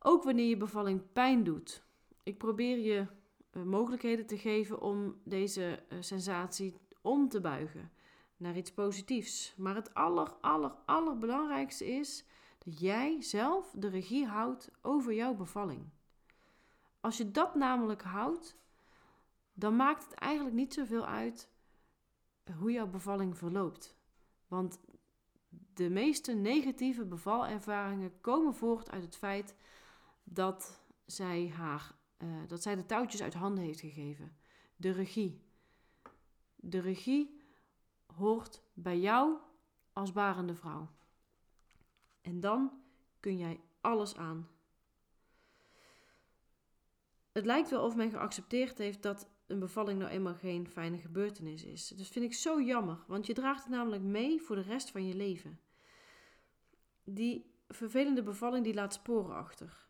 Ook 0.05 0.23
wanneer 0.23 0.47
je 0.47 0.57
bevalling 0.57 1.11
pijn 1.13 1.43
doet. 1.43 1.83
Ik 2.23 2.37
probeer 2.37 2.77
je 2.77 3.07
uh, 3.51 3.63
mogelijkheden 3.63 4.25
te 4.25 4.37
geven 4.37 4.81
om 4.81 5.21
deze 5.23 5.83
uh, 5.89 5.97
sensatie 6.01 6.77
om 7.01 7.29
te 7.29 7.41
buigen 7.41 7.91
naar 8.37 8.57
iets 8.57 8.71
positiefs. 8.73 9.53
Maar 9.57 9.75
het 9.75 9.93
aller, 9.93 10.33
aller, 10.41 10.75
allerbelangrijkste 10.85 11.85
is 11.85 12.25
dat 12.57 12.79
jij 12.79 13.21
zelf 13.21 13.73
de 13.75 13.87
regie 13.87 14.25
houdt 14.25 14.71
over 14.81 15.13
jouw 15.13 15.33
bevalling. 15.33 15.89
Als 17.01 17.17
je 17.17 17.31
dat 17.31 17.55
namelijk 17.55 18.01
houdt, 18.01 18.57
dan 19.53 19.75
maakt 19.75 20.03
het 20.03 20.13
eigenlijk 20.13 20.55
niet 20.55 20.73
zoveel 20.73 21.05
uit 21.05 21.49
hoe 22.59 22.71
jouw 22.71 22.87
bevalling 22.87 23.37
verloopt. 23.37 23.95
Want 24.47 24.79
de 25.73 25.89
meeste 25.89 26.33
negatieve 26.33 27.05
bevalervaringen 27.05 28.21
komen 28.21 28.53
voort 28.53 28.91
uit 28.91 29.03
het 29.03 29.17
feit 29.17 29.55
dat 30.23 30.81
zij, 31.05 31.49
haar, 31.49 31.95
uh, 32.17 32.47
dat 32.47 32.61
zij 32.61 32.75
de 32.75 32.85
touwtjes 32.85 33.21
uit 33.21 33.33
handen 33.33 33.63
heeft 33.63 33.79
gegeven. 33.79 34.37
De 34.75 34.91
regie. 34.91 35.41
De 36.55 36.79
regie 36.79 37.41
hoort 38.05 38.61
bij 38.73 38.99
jou 38.99 39.37
als 39.93 40.11
barende 40.11 40.55
vrouw. 40.55 40.89
En 42.21 42.39
dan 42.39 42.71
kun 43.19 43.37
jij 43.37 43.59
alles 43.81 44.17
aan. 44.17 44.47
Het 47.31 47.45
lijkt 47.45 47.69
wel 47.69 47.83
of 47.83 47.95
men 47.95 48.09
geaccepteerd 48.09 48.77
heeft 48.77 49.01
dat 49.01 49.29
een 49.47 49.59
bevalling 49.59 49.99
nou 49.99 50.11
eenmaal 50.11 50.35
geen 50.35 50.67
fijne 50.67 50.97
gebeurtenis 50.97 51.63
is. 51.63 51.87
Dat 51.87 52.07
vind 52.07 52.25
ik 52.25 52.33
zo 52.33 52.61
jammer, 52.61 53.03
want 53.07 53.25
je 53.25 53.33
draagt 53.33 53.63
het 53.63 53.71
namelijk 53.71 54.01
mee 54.01 54.41
voor 54.41 54.55
de 54.55 54.61
rest 54.61 54.91
van 54.91 55.07
je 55.07 55.15
leven. 55.15 55.59
Die 57.03 57.51
vervelende 57.67 58.23
bevalling 58.23 58.63
die 58.63 58.73
laat 58.73 58.93
sporen 58.93 59.35
achter. 59.35 59.87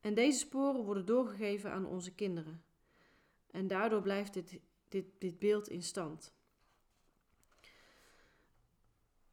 En 0.00 0.14
deze 0.14 0.38
sporen 0.38 0.84
worden 0.84 1.06
doorgegeven 1.06 1.72
aan 1.72 1.86
onze 1.86 2.14
kinderen. 2.14 2.62
En 3.50 3.66
daardoor 3.66 4.02
blijft 4.02 4.34
dit, 4.34 4.60
dit, 4.88 5.06
dit 5.18 5.38
beeld 5.38 5.68
in 5.68 5.82
stand. 5.82 6.34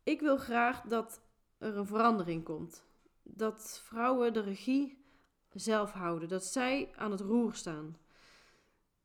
Ik 0.04 0.20
wil 0.20 0.38
graag 0.38 0.82
dat 0.82 1.22
er 1.58 1.78
een 1.78 1.86
verandering 1.86 2.44
komt. 2.44 2.86
Dat 3.24 3.82
vrouwen 3.84 4.34
de 4.34 4.42
regie 4.42 5.06
zelf 5.50 5.92
houden. 5.92 6.30
Dat 6.30 6.46
zij 6.46 6.92
aan 6.96 7.12
het 7.12 7.20
roer 7.20 7.54
staan. 7.54 7.98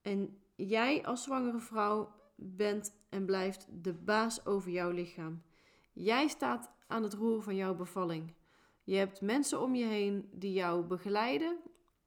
En 0.02 0.40
jij 0.54 1.04
als 1.06 1.22
zwangere 1.22 1.60
vrouw 1.60 2.14
bent 2.36 2.94
en 3.08 3.24
blijft 3.24 3.66
de 3.82 3.92
baas 3.92 4.46
over 4.46 4.70
jouw 4.70 4.90
lichaam. 4.90 5.42
Jij 5.92 6.28
staat 6.28 6.70
aan 6.86 7.02
het 7.02 7.14
roer 7.14 7.42
van 7.42 7.56
jouw 7.56 7.74
bevalling. 7.74 8.34
Je 8.84 8.96
hebt 8.96 9.20
mensen 9.20 9.60
om 9.60 9.74
je 9.74 9.84
heen 9.84 10.28
die 10.32 10.52
jou 10.52 10.84
begeleiden, 10.84 11.58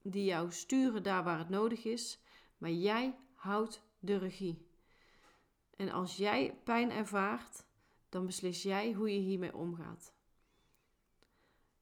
die 0.02 0.26
jou 0.26 0.52
sturen 0.52 1.04
daar 1.04 1.24
waar 1.24 1.38
het 1.38 1.50
nodig 1.50 1.86
is, 1.86 2.20
maar 2.58 2.72
jij 2.72 3.16
houdt 3.34 3.84
de 4.00 4.18
regie. 4.18 4.68
En 5.76 5.90
als 5.90 6.18
jij 6.18 6.60
pijn 6.64 6.92
ervaart, 6.92 7.66
dan 8.10 8.26
beslis 8.26 8.64
jij 8.64 8.94
hoe 8.94 9.14
je 9.14 9.20
hiermee 9.20 9.56
omgaat. 9.56 10.14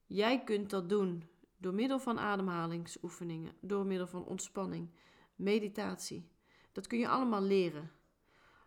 Jij 0.06 0.44
kunt 0.44 0.70
dat 0.70 0.90
doen 0.90 1.30
door 1.58 1.74
middel 1.74 2.00
van 2.00 2.20
ademhalingsoefeningen, 2.20 3.54
door 3.60 3.86
middel 3.86 4.08
van 4.08 4.26
ontspanning, 4.26 4.90
meditatie. 5.36 6.30
Dat 6.72 6.88
kun 6.88 7.00
je 7.00 7.08
allemaal 7.08 7.42
leren. 7.42 7.92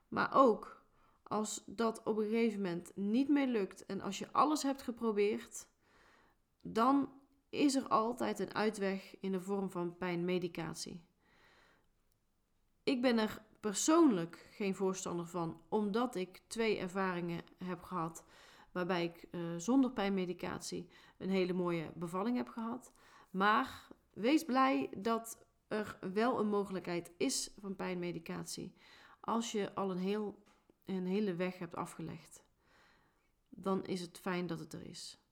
Maar 0.09 0.35
ook 0.35 0.85
als 1.23 1.63
dat 1.67 2.03
op 2.03 2.17
een 2.17 2.29
gegeven 2.29 2.63
moment 2.63 2.93
niet 2.95 3.29
meer 3.29 3.47
lukt 3.47 3.87
en 3.87 4.01
als 4.01 4.19
je 4.19 4.33
alles 4.33 4.63
hebt 4.63 4.83
geprobeerd, 4.83 5.67
dan 6.67 7.13
is 7.49 7.75
er 7.75 7.89
altijd 7.89 8.39
een 8.39 8.55
uitweg 8.55 9.17
in 9.21 9.33
de 9.33 9.41
vorm 9.41 9.71
van 9.71 9.97
pijnmedicatie. 9.97 11.05
Ik 12.83 13.03
ben 13.03 13.19
er 13.19 13.43
persoonlijk 13.61 14.49
geen 14.51 14.75
voorstander 14.75 15.27
van, 15.27 15.61
omdat 15.69 16.15
ik 16.15 16.43
twee 16.47 16.79
ervaringen 16.79 17.45
heb 17.65 17.83
gehad 17.83 18.25
waarbij 18.73 19.05
ik 19.05 19.27
uh, 19.31 19.57
zonder 19.57 19.91
pijnmedicatie 19.91 20.89
een 21.19 21.31
hele 21.31 21.53
mooie 21.53 21.93
bevalling 21.95 22.37
heb 22.37 22.49
gehad. 22.49 22.93
Maar 23.31 23.89
wees 24.13 24.45
blij 24.45 24.91
dat 24.97 25.47
er 25.69 25.99
wel 26.13 26.39
een 26.39 26.49
mogelijkheid 26.49 27.13
is 27.17 27.51
van 27.61 27.77
pijnmedicatie 27.77 28.75
als 29.21 29.53
je 29.53 29.75
al 29.75 29.91
een, 29.91 29.99
heel, 29.99 30.45
een 30.85 31.07
hele 31.07 31.35
weg 31.35 31.59
hebt 31.59 31.77
afgelegd. 31.77 32.45
Dan 33.49 33.85
is 33.85 34.01
het 34.01 34.19
fijn 34.19 34.47
dat 34.47 34.59
het 34.59 34.73
er 34.73 34.87
is. 34.87 35.24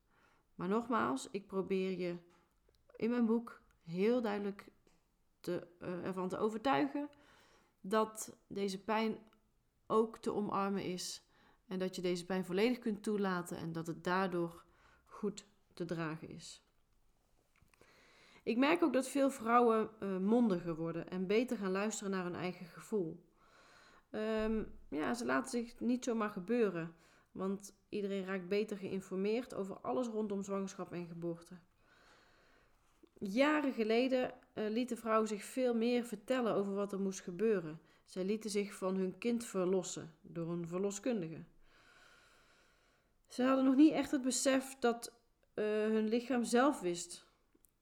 Maar 0.62 0.70
nogmaals, 0.70 1.28
ik 1.30 1.46
probeer 1.46 1.98
je 1.98 2.16
in 2.96 3.10
mijn 3.10 3.26
boek 3.26 3.60
heel 3.84 4.20
duidelijk 4.20 4.66
te, 5.40 5.66
uh, 5.80 6.04
ervan 6.04 6.28
te 6.28 6.38
overtuigen 6.38 7.08
dat 7.80 8.36
deze 8.46 8.84
pijn 8.84 9.18
ook 9.86 10.18
te 10.18 10.32
omarmen 10.32 10.84
is. 10.84 11.26
En 11.66 11.78
dat 11.78 11.96
je 11.96 12.02
deze 12.02 12.26
pijn 12.26 12.44
volledig 12.44 12.78
kunt 12.78 13.02
toelaten 13.02 13.56
en 13.56 13.72
dat 13.72 13.86
het 13.86 14.04
daardoor 14.04 14.64
goed 15.06 15.46
te 15.74 15.84
dragen 15.84 16.28
is. 16.28 16.62
Ik 18.42 18.56
merk 18.56 18.82
ook 18.82 18.92
dat 18.92 19.08
veel 19.08 19.30
vrouwen 19.30 19.90
uh, 20.00 20.18
mondiger 20.18 20.74
worden 20.74 21.08
en 21.08 21.26
beter 21.26 21.56
gaan 21.56 21.72
luisteren 21.72 22.12
naar 22.12 22.24
hun 22.24 22.34
eigen 22.34 22.66
gevoel. 22.66 23.24
Um, 24.10 24.78
ja, 24.88 25.14
ze 25.14 25.24
laten 25.24 25.50
zich 25.50 25.80
niet 25.80 26.04
zomaar 26.04 26.30
gebeuren, 26.30 26.94
want 27.32 27.74
iedereen 27.88 28.24
raakt 28.24 28.48
beter 28.48 28.76
geïnformeerd 28.76 29.54
over 29.54 29.78
alles 29.80 30.06
rondom 30.06 30.42
zwangerschap 30.42 30.92
en 30.92 31.06
geboorte. 31.06 31.54
Jaren 33.18 33.72
geleden 33.72 34.34
uh, 34.54 34.68
lieten 34.68 34.96
vrouwen 34.96 35.28
zich 35.28 35.44
veel 35.44 35.74
meer 35.74 36.04
vertellen 36.04 36.54
over 36.54 36.74
wat 36.74 36.92
er 36.92 37.00
moest 37.00 37.20
gebeuren. 37.20 37.80
Zij 38.04 38.24
lieten 38.24 38.50
zich 38.50 38.74
van 38.74 38.96
hun 38.96 39.18
kind 39.18 39.44
verlossen 39.44 40.14
door 40.20 40.50
een 40.50 40.68
verloskundige. 40.68 41.44
Ze 43.28 43.42
hadden 43.42 43.64
nog 43.64 43.76
niet 43.76 43.92
echt 43.92 44.10
het 44.10 44.22
besef 44.22 44.76
dat 44.78 45.12
uh, 45.54 45.64
hun 45.64 46.08
lichaam 46.08 46.44
zelf 46.44 46.80
wist 46.80 47.26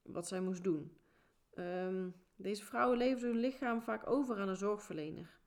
wat 0.03 0.29
zij 0.29 0.41
moest 0.41 0.65
doen. 0.65 0.97
Um, 1.55 2.15
deze 2.37 2.65
vrouwen 2.65 2.99
leefden 2.99 3.29
hun 3.29 3.41
lichaam 3.41 3.83
vaak 3.83 4.07
over 4.07 4.39
aan 4.39 4.49
een 4.49 4.57
zorgverlener. 4.57 5.40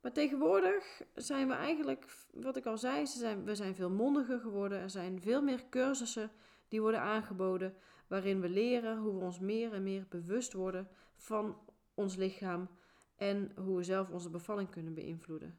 Maar 0.00 0.12
tegenwoordig 0.12 1.02
zijn 1.14 1.48
we 1.48 1.54
eigenlijk, 1.54 2.06
wat 2.32 2.56
ik 2.56 2.66
al 2.66 2.78
zei, 2.78 3.06
zijn, 3.06 3.44
we 3.44 3.54
zijn 3.54 3.74
veel 3.74 3.90
mondiger 3.90 4.40
geworden. 4.40 4.78
Er 4.78 4.90
zijn 4.90 5.20
veel 5.20 5.42
meer 5.42 5.68
cursussen 5.68 6.30
die 6.68 6.80
worden 6.80 7.00
aangeboden, 7.00 7.74
waarin 8.06 8.40
we 8.40 8.48
leren 8.48 8.98
hoe 8.98 9.18
we 9.18 9.24
ons 9.24 9.38
meer 9.38 9.72
en 9.72 9.82
meer 9.82 10.06
bewust 10.08 10.52
worden 10.52 10.88
van 11.16 11.58
ons 11.94 12.16
lichaam 12.16 12.68
en 13.16 13.52
hoe 13.56 13.76
we 13.76 13.82
zelf 13.82 14.10
onze 14.10 14.30
bevalling 14.30 14.70
kunnen 14.70 14.94
beïnvloeden. 14.94 15.58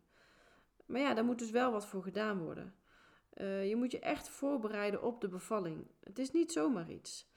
Maar 0.85 1.01
ja, 1.01 1.13
daar 1.13 1.25
moet 1.25 1.39
dus 1.39 1.51
wel 1.51 1.71
wat 1.71 1.85
voor 1.85 2.03
gedaan 2.03 2.39
worden. 2.39 2.75
Uh, 3.37 3.69
je 3.69 3.75
moet 3.75 3.91
je 3.91 3.99
echt 3.99 4.29
voorbereiden 4.29 5.03
op 5.03 5.21
de 5.21 5.27
bevalling. 5.27 5.87
Het 5.99 6.19
is 6.19 6.31
niet 6.31 6.51
zomaar 6.51 6.89
iets. 6.89 7.29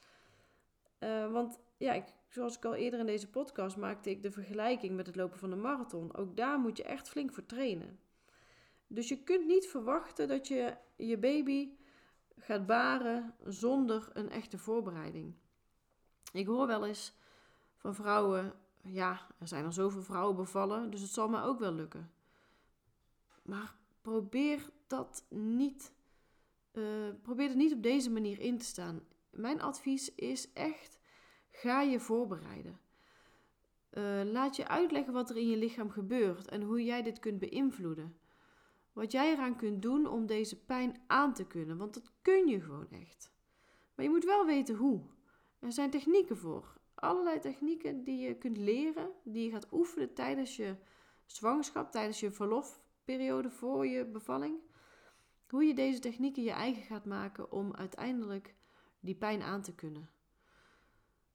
Uh, 1.00 1.32
want 1.32 1.60
ja, 1.76 1.92
ik, 1.92 2.04
zoals 2.34 2.56
ik 2.56 2.64
al 2.64 2.74
eerder 2.74 3.00
in 3.00 3.06
deze 3.06 3.30
podcast 3.30 3.76
maakte 3.76 4.10
ik 4.10 4.22
de 4.22 4.30
vergelijking 4.30 4.96
met 4.96 5.06
het 5.06 5.16
lopen 5.16 5.38
van 5.38 5.52
een 5.52 5.60
marathon. 5.60 6.16
Ook 6.16 6.36
daar 6.36 6.58
moet 6.58 6.76
je 6.76 6.82
echt 6.82 7.08
flink 7.08 7.32
voor 7.32 7.46
trainen. 7.46 7.98
Dus 8.86 9.08
je 9.08 9.22
kunt 9.22 9.46
niet 9.46 9.66
verwachten 9.66 10.28
dat 10.28 10.48
je 10.48 10.76
je 10.96 11.18
baby 11.18 11.68
gaat 12.38 12.66
baren 12.66 13.34
zonder 13.44 14.10
een 14.12 14.30
echte 14.30 14.58
voorbereiding. 14.58 15.34
Ik 16.32 16.46
hoor 16.46 16.66
wel 16.66 16.86
eens 16.86 17.14
van 17.76 17.94
vrouwen, 17.94 18.52
ja, 18.82 19.26
er 19.38 19.48
zijn 19.48 19.64
al 19.64 19.72
zoveel 19.72 20.02
vrouwen 20.02 20.36
bevallen, 20.36 20.90
dus 20.90 21.00
het 21.00 21.10
zal 21.10 21.28
me 21.28 21.42
ook 21.42 21.58
wel 21.58 21.72
lukken. 21.72 22.10
Maar 23.42 23.74
probeer 24.02 24.70
dat 24.86 25.24
niet, 25.28 25.92
uh, 26.72 27.08
probeer 27.22 27.50
er 27.50 27.56
niet 27.56 27.72
op 27.72 27.82
deze 27.82 28.10
manier 28.10 28.40
in 28.40 28.58
te 28.58 28.64
staan. 28.64 29.02
Mijn 29.30 29.60
advies 29.60 30.14
is 30.14 30.52
echt, 30.52 30.93
ga 31.54 31.80
je 31.80 32.00
voorbereiden. 32.00 32.80
Uh, 33.90 34.22
laat 34.24 34.56
je 34.56 34.68
uitleggen 34.68 35.12
wat 35.12 35.30
er 35.30 35.36
in 35.36 35.48
je 35.48 35.56
lichaam 35.56 35.90
gebeurt 35.90 36.48
en 36.48 36.62
hoe 36.62 36.84
jij 36.84 37.02
dit 37.02 37.18
kunt 37.18 37.38
beïnvloeden. 37.38 38.16
Wat 38.92 39.12
jij 39.12 39.32
eraan 39.32 39.56
kunt 39.56 39.82
doen 39.82 40.06
om 40.06 40.26
deze 40.26 40.64
pijn 40.64 41.02
aan 41.06 41.34
te 41.34 41.46
kunnen, 41.46 41.76
want 41.76 41.94
dat 41.94 42.12
kun 42.22 42.48
je 42.48 42.60
gewoon 42.60 42.90
echt. 42.90 43.32
Maar 43.94 44.04
je 44.04 44.10
moet 44.10 44.24
wel 44.24 44.46
weten 44.46 44.76
hoe. 44.76 45.00
Er 45.58 45.72
zijn 45.72 45.90
technieken 45.90 46.36
voor. 46.36 46.76
Allerlei 46.94 47.38
technieken 47.38 48.04
die 48.04 48.18
je 48.18 48.34
kunt 48.34 48.56
leren, 48.56 49.10
die 49.24 49.44
je 49.44 49.50
gaat 49.50 49.72
oefenen 49.72 50.14
tijdens 50.14 50.56
je 50.56 50.76
zwangerschap, 51.26 51.90
tijdens 51.90 52.20
je 52.20 52.30
verlofperiode 52.30 53.50
voor 53.50 53.86
je 53.86 54.04
bevalling. 54.04 54.58
Hoe 55.48 55.64
je 55.64 55.74
deze 55.74 55.98
technieken 55.98 56.42
je 56.42 56.50
eigen 56.50 56.82
gaat 56.82 57.04
maken 57.04 57.52
om 57.52 57.74
uiteindelijk 57.74 58.54
die 59.00 59.14
pijn 59.14 59.42
aan 59.42 59.62
te 59.62 59.74
kunnen. 59.74 60.10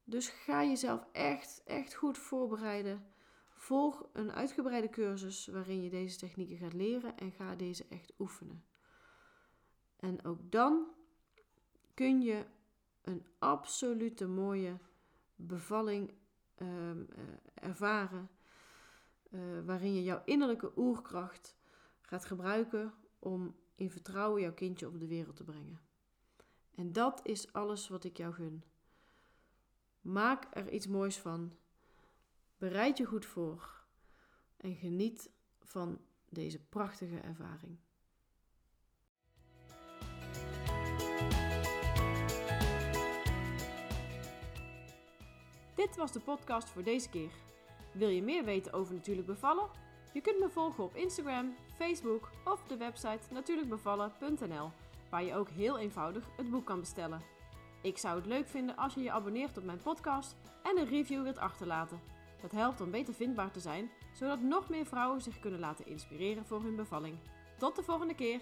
Dus 0.09 0.29
ga 0.29 0.63
jezelf 0.63 1.05
echt, 1.11 1.61
echt 1.65 1.93
goed 1.93 2.17
voorbereiden. 2.17 3.05
Volg 3.53 4.07
een 4.13 4.31
uitgebreide 4.31 4.89
cursus 4.89 5.47
waarin 5.47 5.83
je 5.83 5.89
deze 5.89 6.17
technieken 6.17 6.57
gaat 6.57 6.73
leren 6.73 7.17
en 7.17 7.31
ga 7.31 7.55
deze 7.55 7.85
echt 7.89 8.13
oefenen. 8.19 8.63
En 9.95 10.25
ook 10.25 10.51
dan 10.51 10.87
kun 11.93 12.21
je 12.21 12.45
een 13.01 13.25
absolute 13.39 14.27
mooie 14.27 14.77
bevalling 15.35 16.13
um, 16.61 16.99
uh, 16.99 17.23
ervaren. 17.53 18.29
Uh, 19.31 19.41
waarin 19.65 19.93
je 19.93 20.03
jouw 20.03 20.21
innerlijke 20.25 20.71
oerkracht 20.77 21.57
gaat 22.01 22.25
gebruiken 22.25 22.93
om 23.19 23.55
in 23.75 23.91
vertrouwen 23.91 24.41
jouw 24.41 24.53
kindje 24.53 24.87
op 24.87 24.99
de 24.99 25.07
wereld 25.07 25.35
te 25.35 25.43
brengen. 25.43 25.79
En 26.75 26.93
dat 26.93 27.19
is 27.23 27.53
alles 27.53 27.87
wat 27.87 28.03
ik 28.03 28.17
jou 28.17 28.33
gun. 28.33 28.63
Maak 30.09 30.47
er 30.51 30.69
iets 30.69 30.87
moois 30.87 31.17
van. 31.17 31.51
Bereid 32.57 32.97
je 32.97 33.05
goed 33.05 33.25
voor. 33.25 33.83
En 34.57 34.75
geniet 34.75 35.31
van 35.59 35.99
deze 36.29 36.59
prachtige 36.59 37.19
ervaring. 37.19 37.77
Dit 45.75 45.95
was 45.95 46.11
de 46.11 46.19
podcast 46.19 46.69
voor 46.69 46.83
deze 46.83 47.09
keer. 47.09 47.31
Wil 47.93 48.09
je 48.09 48.23
meer 48.23 48.43
weten 48.43 48.73
over 48.73 48.93
natuurlijk 48.93 49.27
bevallen? 49.27 49.69
Je 50.13 50.21
kunt 50.21 50.39
me 50.39 50.49
volgen 50.49 50.83
op 50.83 50.95
Instagram, 50.95 51.55
Facebook 51.75 52.29
of 52.45 52.63
de 52.63 52.77
website 52.77 53.33
natuurlijkbevallen.nl, 53.33 54.71
waar 55.09 55.23
je 55.23 55.35
ook 55.35 55.49
heel 55.49 55.77
eenvoudig 55.77 56.27
het 56.37 56.49
boek 56.49 56.65
kan 56.65 56.79
bestellen. 56.79 57.38
Ik 57.81 57.97
zou 57.97 58.15
het 58.15 58.25
leuk 58.25 58.47
vinden 58.47 58.77
als 58.77 58.93
je 58.93 59.01
je 59.01 59.11
abonneert 59.11 59.57
op 59.57 59.63
mijn 59.63 59.81
podcast 59.81 60.35
en 60.63 60.77
een 60.77 60.87
review 60.89 61.23
wilt 61.23 61.37
achterlaten. 61.37 61.99
Dat 62.41 62.51
helpt 62.51 62.81
om 62.81 62.91
beter 62.91 63.13
vindbaar 63.13 63.51
te 63.51 63.59
zijn, 63.59 63.89
zodat 64.13 64.41
nog 64.41 64.69
meer 64.69 64.85
vrouwen 64.85 65.21
zich 65.21 65.39
kunnen 65.39 65.59
laten 65.59 65.85
inspireren 65.85 66.45
voor 66.45 66.63
hun 66.63 66.75
bevalling. 66.75 67.17
Tot 67.57 67.75
de 67.75 67.83
volgende 67.83 68.15
keer! 68.15 68.41